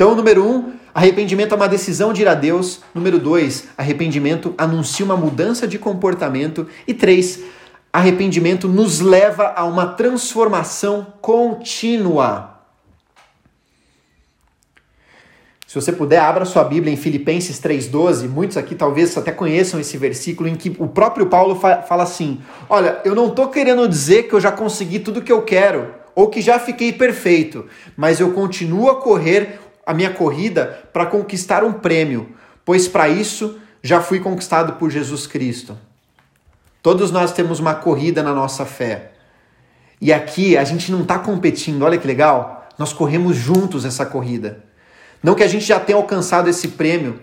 Então, 0.00 0.14
número 0.14 0.42
um, 0.42 0.72
arrependimento 0.94 1.52
é 1.52 1.56
uma 1.56 1.68
decisão 1.68 2.10
de 2.10 2.22
ir 2.22 2.28
a 2.28 2.32
Deus. 2.32 2.80
Número 2.94 3.18
dois, 3.18 3.68
arrependimento 3.76 4.54
anuncia 4.56 5.04
uma 5.04 5.14
mudança 5.14 5.68
de 5.68 5.78
comportamento. 5.78 6.66
E 6.88 6.94
três, 6.94 7.40
arrependimento 7.92 8.66
nos 8.66 9.00
leva 9.00 9.52
a 9.54 9.62
uma 9.64 9.88
transformação 9.88 11.06
contínua. 11.20 12.62
Se 15.66 15.74
você 15.74 15.92
puder, 15.92 16.20
abra 16.20 16.46
sua 16.46 16.64
Bíblia 16.64 16.94
em 16.94 16.96
Filipenses 16.96 17.60
3,12. 17.60 18.26
Muitos 18.26 18.56
aqui 18.56 18.74
talvez 18.74 19.14
até 19.18 19.32
conheçam 19.32 19.78
esse 19.78 19.98
versículo 19.98 20.48
em 20.48 20.54
que 20.54 20.74
o 20.78 20.88
próprio 20.88 21.26
Paulo 21.26 21.56
fala 21.56 22.04
assim: 22.04 22.40
Olha, 22.70 23.02
eu 23.04 23.14
não 23.14 23.26
estou 23.28 23.48
querendo 23.48 23.86
dizer 23.86 24.22
que 24.28 24.32
eu 24.32 24.40
já 24.40 24.50
consegui 24.50 24.98
tudo 24.98 25.20
que 25.20 25.30
eu 25.30 25.42
quero 25.42 25.94
ou 26.14 26.28
que 26.28 26.40
já 26.40 26.58
fiquei 26.58 26.90
perfeito, 26.90 27.66
mas 27.96 28.18
eu 28.18 28.32
continuo 28.32 28.88
a 28.88 28.98
correr 29.00 29.60
a 29.90 29.94
minha 29.94 30.10
corrida 30.10 30.88
para 30.92 31.04
conquistar 31.04 31.64
um 31.64 31.72
prêmio, 31.72 32.28
pois 32.64 32.86
para 32.86 33.08
isso 33.08 33.58
já 33.82 34.00
fui 34.00 34.20
conquistado 34.20 34.74
por 34.74 34.88
Jesus 34.88 35.26
Cristo. 35.26 35.76
Todos 36.80 37.10
nós 37.10 37.32
temos 37.32 37.58
uma 37.58 37.74
corrida 37.74 38.22
na 38.22 38.32
nossa 38.32 38.64
fé. 38.64 39.10
E 40.00 40.12
aqui 40.12 40.56
a 40.56 40.62
gente 40.62 40.92
não 40.92 41.02
está 41.02 41.18
competindo, 41.18 41.82
olha 41.82 41.98
que 41.98 42.06
legal. 42.06 42.68
Nós 42.78 42.92
corremos 42.92 43.34
juntos 43.34 43.84
essa 43.84 44.06
corrida. 44.06 44.62
Não 45.20 45.34
que 45.34 45.42
a 45.42 45.48
gente 45.48 45.64
já 45.64 45.80
tenha 45.80 45.98
alcançado 45.98 46.48
esse 46.48 46.68
prêmio, 46.68 47.20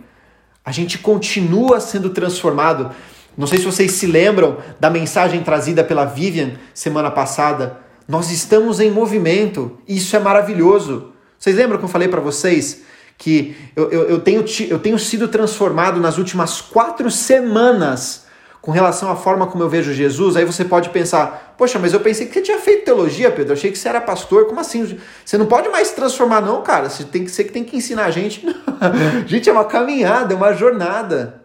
a 0.66 0.72
gente 0.74 0.98
continua 0.98 1.80
sendo 1.80 2.10
transformado. 2.10 2.92
Não 3.38 3.48
sei 3.48 3.60
se 3.60 3.66
vocês 3.66 3.94
se 3.94 4.06
lembram 4.06 4.58
da 4.78 4.90
mensagem 4.90 5.42
trazida 5.42 5.86
pela 5.86 6.04
Vivian 6.04 6.58
semana 6.74 7.10
passada. 7.10 7.78
Nós 8.06 8.30
estamos 8.30 8.82
em 8.82 8.92
movimento, 8.92 9.78
isso 9.88 10.18
é 10.18 10.20
maravilhoso. 10.20 11.14
Vocês 11.38 11.56
lembram 11.56 11.78
que 11.78 11.86
eu 11.86 11.90
falei 11.90 12.08
para 12.08 12.22
vocês 12.22 12.84
que 13.18 13.56
eu, 13.76 13.90
eu, 13.90 14.04
eu, 14.10 14.20
tenho, 14.20 14.46
eu 14.70 14.80
tenho 14.80 15.00
sido 15.00 15.28
transformado 15.28 16.00
nas 16.00 16.18
últimas 16.18 16.62
quatro 16.62 17.10
semanas 17.10 18.28
com 18.62 18.72
relação 18.72 19.10
à 19.10 19.16
forma 19.16 19.48
como 19.48 19.64
eu 19.64 19.70
vejo 19.70 19.94
Jesus, 19.94 20.36
aí 20.36 20.44
você 20.44 20.66
pode 20.66 20.90
pensar, 20.90 21.56
poxa, 21.58 21.80
mas 21.80 21.94
eu 21.94 22.02
pensei 22.02 22.28
que 22.28 22.34
você 22.34 22.42
tinha 22.42 22.60
feito 22.60 22.84
teologia, 22.84 23.32
Pedro, 23.32 23.54
eu 23.54 23.58
achei 23.58 23.72
que 23.72 23.78
você 23.78 23.88
era 23.88 24.02
pastor, 24.02 24.46
como 24.46 24.60
assim? 24.60 25.00
Você 25.24 25.38
não 25.38 25.46
pode 25.46 25.70
mais 25.70 25.88
se 25.88 25.96
transformar 25.96 26.42
não, 26.42 26.62
cara, 26.62 26.90
você 26.90 27.06
tem 27.06 27.24
que 27.24 27.32
ser 27.32 27.46
que 27.46 27.54
tem 27.54 27.64
que 27.64 27.78
ensinar 27.78 28.06
a 28.06 28.12
gente. 28.12 28.46
gente, 29.26 29.50
é 29.50 29.54
uma 29.54 29.64
caminhada, 29.64 30.34
é 30.34 30.38
uma 30.38 30.52
jornada. 30.52 31.44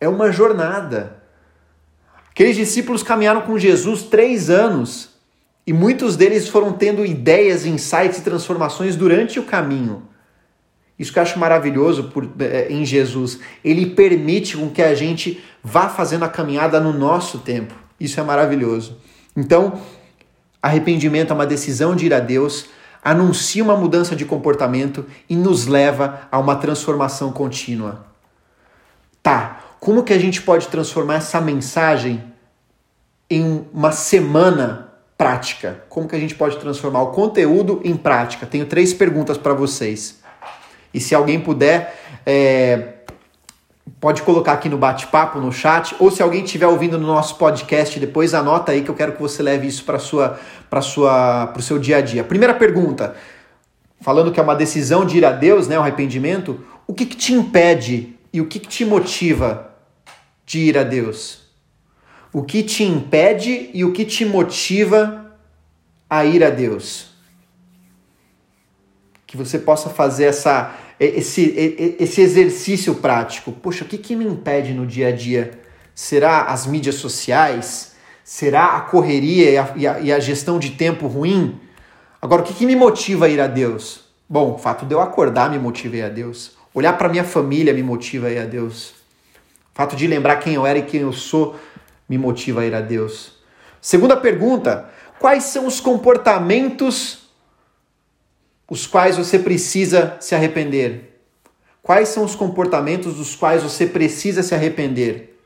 É 0.00 0.08
uma 0.08 0.32
jornada. 0.32 1.18
Aqueles 2.30 2.56
discípulos 2.56 3.02
caminharam 3.02 3.42
com 3.42 3.58
Jesus 3.58 4.04
três 4.04 4.48
anos 4.48 5.11
e 5.66 5.72
muitos 5.72 6.16
deles 6.16 6.48
foram 6.48 6.72
tendo 6.72 7.06
ideias, 7.06 7.64
insights 7.64 8.18
e 8.18 8.22
transformações 8.22 8.96
durante 8.96 9.38
o 9.38 9.44
caminho. 9.44 10.02
Isso 10.98 11.12
que 11.12 11.18
eu 11.18 11.22
acho 11.22 11.38
maravilhoso 11.38 12.04
por, 12.04 12.28
é, 12.40 12.68
em 12.70 12.84
Jesus. 12.84 13.38
Ele 13.64 13.86
permite 13.86 14.56
com 14.56 14.68
que 14.68 14.82
a 14.82 14.94
gente 14.94 15.42
vá 15.62 15.88
fazendo 15.88 16.24
a 16.24 16.28
caminhada 16.28 16.80
no 16.80 16.92
nosso 16.92 17.38
tempo. 17.38 17.74
Isso 17.98 18.18
é 18.18 18.22
maravilhoso. 18.22 18.98
Então, 19.36 19.80
arrependimento 20.60 21.30
é 21.30 21.34
uma 21.34 21.46
decisão 21.46 21.94
de 21.94 22.06
ir 22.06 22.14
a 22.14 22.20
Deus, 22.20 22.66
anuncia 23.02 23.62
uma 23.62 23.76
mudança 23.76 24.14
de 24.14 24.24
comportamento 24.24 25.06
e 25.28 25.36
nos 25.36 25.66
leva 25.66 26.28
a 26.30 26.38
uma 26.38 26.56
transformação 26.56 27.32
contínua. 27.32 28.06
Tá, 29.22 29.60
como 29.80 30.02
que 30.02 30.12
a 30.12 30.18
gente 30.18 30.42
pode 30.42 30.68
transformar 30.68 31.16
essa 31.16 31.40
mensagem 31.40 32.22
em 33.30 33.64
uma 33.72 33.92
semana 33.92 34.91
prática? 35.16 35.84
Como 35.88 36.08
que 36.08 36.16
a 36.16 36.18
gente 36.18 36.34
pode 36.34 36.58
transformar 36.58 37.02
o 37.02 37.06
conteúdo 37.08 37.80
em 37.84 37.96
prática? 37.96 38.46
Tenho 38.46 38.66
três 38.66 38.92
perguntas 38.92 39.38
para 39.38 39.54
vocês. 39.54 40.20
E 40.92 41.00
se 41.00 41.14
alguém 41.14 41.40
puder, 41.40 41.96
é, 42.26 42.94
pode 44.00 44.22
colocar 44.22 44.52
aqui 44.52 44.68
no 44.68 44.76
bate-papo, 44.76 45.38
no 45.38 45.52
chat, 45.52 45.94
ou 45.98 46.10
se 46.10 46.22
alguém 46.22 46.44
estiver 46.44 46.66
ouvindo 46.66 46.98
no 46.98 47.06
nosso 47.06 47.36
podcast, 47.36 47.98
depois 47.98 48.34
anota 48.34 48.72
aí 48.72 48.82
que 48.82 48.90
eu 48.90 48.94
quero 48.94 49.12
que 49.12 49.22
você 49.22 49.42
leve 49.42 49.66
isso 49.66 49.84
para 49.84 49.98
sua, 49.98 50.38
para 50.68 50.80
sua, 50.80 51.52
o 51.56 51.62
seu 51.62 51.78
dia 51.78 51.98
a 51.98 52.00
dia. 52.00 52.24
Primeira 52.24 52.54
pergunta, 52.54 53.14
falando 54.00 54.32
que 54.32 54.40
é 54.40 54.42
uma 54.42 54.54
decisão 54.54 55.04
de 55.04 55.18
ir 55.18 55.24
a 55.24 55.32
Deus, 55.32 55.68
né, 55.68 55.78
o 55.78 55.82
arrependimento, 55.82 56.60
o 56.86 56.92
que, 56.92 57.06
que 57.06 57.16
te 57.16 57.32
impede 57.32 58.16
e 58.32 58.40
o 58.40 58.46
que, 58.46 58.58
que 58.58 58.68
te 58.68 58.84
motiva 58.84 59.70
de 60.44 60.58
ir 60.58 60.76
a 60.76 60.82
Deus? 60.82 61.41
O 62.32 62.42
que 62.42 62.62
te 62.62 62.82
impede 62.82 63.70
e 63.74 63.84
o 63.84 63.92
que 63.92 64.06
te 64.06 64.24
motiva 64.24 65.36
a 66.08 66.24
ir 66.24 66.42
a 66.42 66.48
Deus? 66.48 67.10
Que 69.26 69.36
você 69.36 69.58
possa 69.58 69.90
fazer 69.90 70.24
essa, 70.24 70.74
esse, 70.98 71.96
esse 71.98 72.22
exercício 72.22 72.94
prático. 72.94 73.52
Poxa, 73.52 73.84
o 73.84 73.88
que, 73.88 73.98
que 73.98 74.16
me 74.16 74.24
impede 74.24 74.72
no 74.72 74.86
dia 74.86 75.08
a 75.08 75.12
dia? 75.12 75.60
Será 75.94 76.44
as 76.44 76.66
mídias 76.66 76.94
sociais? 76.94 77.92
Será 78.24 78.76
a 78.76 78.80
correria 78.80 79.50
e 79.50 79.58
a, 79.58 79.72
e 79.76 79.86
a, 79.86 80.00
e 80.00 80.12
a 80.12 80.18
gestão 80.18 80.58
de 80.58 80.70
tempo 80.70 81.06
ruim? 81.06 81.60
Agora, 82.20 82.40
o 82.40 82.44
que, 82.44 82.54
que 82.54 82.64
me 82.64 82.76
motiva 82.76 83.26
a 83.26 83.28
ir 83.28 83.40
a 83.40 83.46
Deus? 83.46 84.04
Bom, 84.26 84.54
o 84.54 84.58
fato 84.58 84.86
de 84.86 84.94
eu 84.94 85.00
acordar 85.00 85.50
me 85.50 85.58
motiva 85.58 85.96
a 85.96 85.98
ir 85.98 86.02
a 86.04 86.08
Deus. 86.08 86.52
Olhar 86.72 86.96
para 86.96 87.10
minha 87.10 87.24
família 87.24 87.74
me 87.74 87.82
motiva 87.82 88.28
a 88.28 88.30
ir 88.30 88.38
a 88.38 88.46
Deus. 88.46 88.90
O 89.72 89.74
fato 89.74 89.96
de 89.96 90.06
lembrar 90.06 90.36
quem 90.36 90.54
eu 90.54 90.66
era 90.66 90.78
e 90.78 90.82
quem 90.82 91.02
eu 91.02 91.12
sou 91.12 91.56
me 92.08 92.18
motiva 92.18 92.60
a 92.60 92.66
ir 92.66 92.74
a 92.74 92.80
Deus. 92.80 93.34
Segunda 93.80 94.16
pergunta: 94.16 94.90
quais 95.18 95.44
são 95.44 95.66
os 95.66 95.80
comportamentos 95.80 97.22
os 98.68 98.86
quais 98.86 99.18
você 99.18 99.38
precisa 99.38 100.16
se 100.18 100.34
arrepender? 100.34 101.20
Quais 101.82 102.08
são 102.08 102.24
os 102.24 102.34
comportamentos 102.34 103.16
dos 103.16 103.36
quais 103.36 103.62
você 103.62 103.86
precisa 103.86 104.42
se 104.42 104.54
arrepender? 104.54 105.38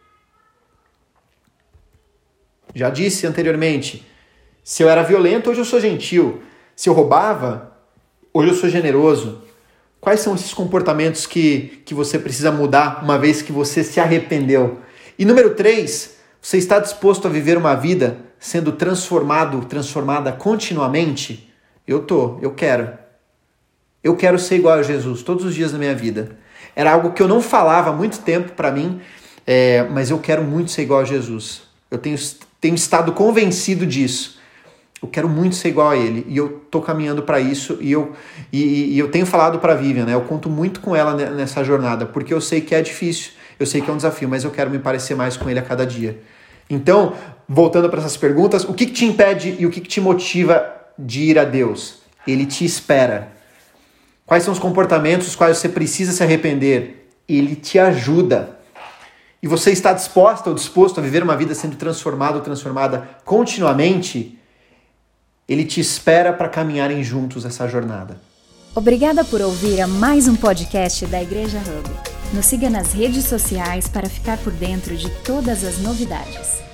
Já 2.72 2.88
disse 2.90 3.26
anteriormente, 3.26 4.06
se 4.62 4.82
eu 4.82 4.88
era 4.88 5.02
violento, 5.02 5.50
hoje 5.50 5.60
eu 5.60 5.64
sou 5.64 5.80
gentil. 5.80 6.42
Se 6.76 6.88
eu 6.88 6.92
roubava, 6.92 7.76
hoje 8.34 8.50
eu 8.50 8.54
sou 8.54 8.68
generoso. 8.68 9.42
Quais 9.98 10.20
são 10.20 10.34
esses 10.34 10.52
comportamentos 10.52 11.26
que, 11.26 11.82
que 11.84 11.94
você 11.94 12.18
precisa 12.18 12.52
mudar 12.52 13.02
uma 13.02 13.18
vez 13.18 13.40
que 13.42 13.50
você 13.50 13.82
se 13.82 13.98
arrependeu? 13.98 14.80
E 15.18 15.24
número 15.24 15.54
três, 15.54 16.15
você 16.46 16.58
está 16.58 16.78
disposto 16.78 17.26
a 17.26 17.28
viver 17.28 17.58
uma 17.58 17.74
vida 17.74 18.18
sendo 18.38 18.70
transformado, 18.70 19.64
transformada 19.64 20.30
continuamente? 20.30 21.52
Eu 21.84 22.02
tô, 22.02 22.38
eu 22.40 22.52
quero. 22.52 22.88
Eu 24.00 24.14
quero 24.14 24.38
ser 24.38 24.54
igual 24.54 24.78
a 24.78 24.82
Jesus 24.84 25.24
todos 25.24 25.44
os 25.44 25.56
dias 25.56 25.72
da 25.72 25.78
minha 25.78 25.92
vida. 25.92 26.38
Era 26.76 26.92
algo 26.92 27.10
que 27.10 27.20
eu 27.20 27.26
não 27.26 27.42
falava 27.42 27.90
há 27.90 27.92
muito 27.92 28.20
tempo 28.20 28.52
para 28.52 28.70
mim, 28.70 29.00
é, 29.44 29.88
mas 29.90 30.08
eu 30.08 30.20
quero 30.20 30.44
muito 30.44 30.70
ser 30.70 30.82
igual 30.82 31.00
a 31.00 31.04
Jesus. 31.04 31.62
Eu 31.90 31.98
tenho, 31.98 32.16
tenho 32.60 32.76
estado 32.76 33.10
convencido 33.10 33.84
disso. 33.84 34.38
Eu 35.02 35.08
quero 35.08 35.28
muito 35.28 35.56
ser 35.56 35.70
igual 35.70 35.90
a 35.90 35.96
ele 35.96 36.24
e 36.28 36.36
eu 36.36 36.64
tô 36.70 36.80
caminhando 36.80 37.24
para 37.24 37.40
isso 37.40 37.76
e 37.80 37.90
eu 37.90 38.12
e, 38.52 38.94
e 38.94 38.98
eu 39.00 39.10
tenho 39.10 39.26
falado 39.26 39.58
para 39.58 39.74
Vivian, 39.74 40.04
né? 40.04 40.14
Eu 40.14 40.20
conto 40.20 40.48
muito 40.48 40.78
com 40.78 40.94
ela 40.94 41.12
nessa 41.12 41.64
jornada 41.64 42.06
porque 42.06 42.32
eu 42.32 42.40
sei 42.40 42.60
que 42.60 42.72
é 42.72 42.80
difícil, 42.80 43.32
eu 43.58 43.66
sei 43.66 43.80
que 43.80 43.90
é 43.90 43.92
um 43.92 43.96
desafio, 43.96 44.28
mas 44.28 44.44
eu 44.44 44.52
quero 44.52 44.70
me 44.70 44.78
parecer 44.78 45.16
mais 45.16 45.36
com 45.36 45.50
ele 45.50 45.58
a 45.58 45.62
cada 45.62 45.84
dia. 45.84 46.22
Então, 46.68 47.14
voltando 47.48 47.88
para 47.88 48.00
essas 48.00 48.16
perguntas, 48.16 48.64
o 48.64 48.74
que, 48.74 48.86
que 48.86 48.92
te 48.92 49.04
impede 49.04 49.56
e 49.58 49.66
o 49.66 49.70
que, 49.70 49.80
que 49.80 49.88
te 49.88 50.00
motiva 50.00 50.74
de 50.98 51.22
ir 51.22 51.38
a 51.38 51.44
Deus? 51.44 51.98
Ele 52.26 52.46
te 52.46 52.64
espera. 52.64 53.32
Quais 54.24 54.42
são 54.42 54.52
os 54.52 54.58
comportamentos 54.58 55.26
dos 55.26 55.36
quais 55.36 55.58
você 55.58 55.68
precisa 55.68 56.12
se 56.12 56.22
arrepender? 56.22 57.08
Ele 57.28 57.54
te 57.54 57.78
ajuda. 57.78 58.56
E 59.42 59.46
você 59.46 59.70
está 59.70 59.92
disposta 59.92 60.48
ou 60.48 60.54
disposto 60.56 60.98
a 60.98 61.02
viver 61.02 61.22
uma 61.22 61.36
vida 61.36 61.54
sendo 61.54 61.76
transformado 61.76 62.36
ou 62.36 62.40
transformada 62.40 63.08
continuamente? 63.24 64.36
Ele 65.48 65.64
te 65.64 65.80
espera 65.80 66.32
para 66.32 66.48
caminharem 66.48 67.04
juntos 67.04 67.44
essa 67.44 67.68
jornada. 67.68 68.20
Obrigada 68.74 69.24
por 69.24 69.40
ouvir 69.40 69.80
a 69.80 69.86
mais 69.86 70.26
um 70.26 70.34
podcast 70.34 71.06
da 71.06 71.22
Igreja 71.22 71.58
Hub. 71.58 72.15
Nos 72.32 72.46
siga 72.46 72.68
nas 72.68 72.92
redes 72.92 73.24
sociais 73.24 73.88
para 73.88 74.08
ficar 74.08 74.36
por 74.38 74.52
dentro 74.52 74.96
de 74.96 75.08
todas 75.22 75.64
as 75.64 75.78
novidades. 75.78 76.65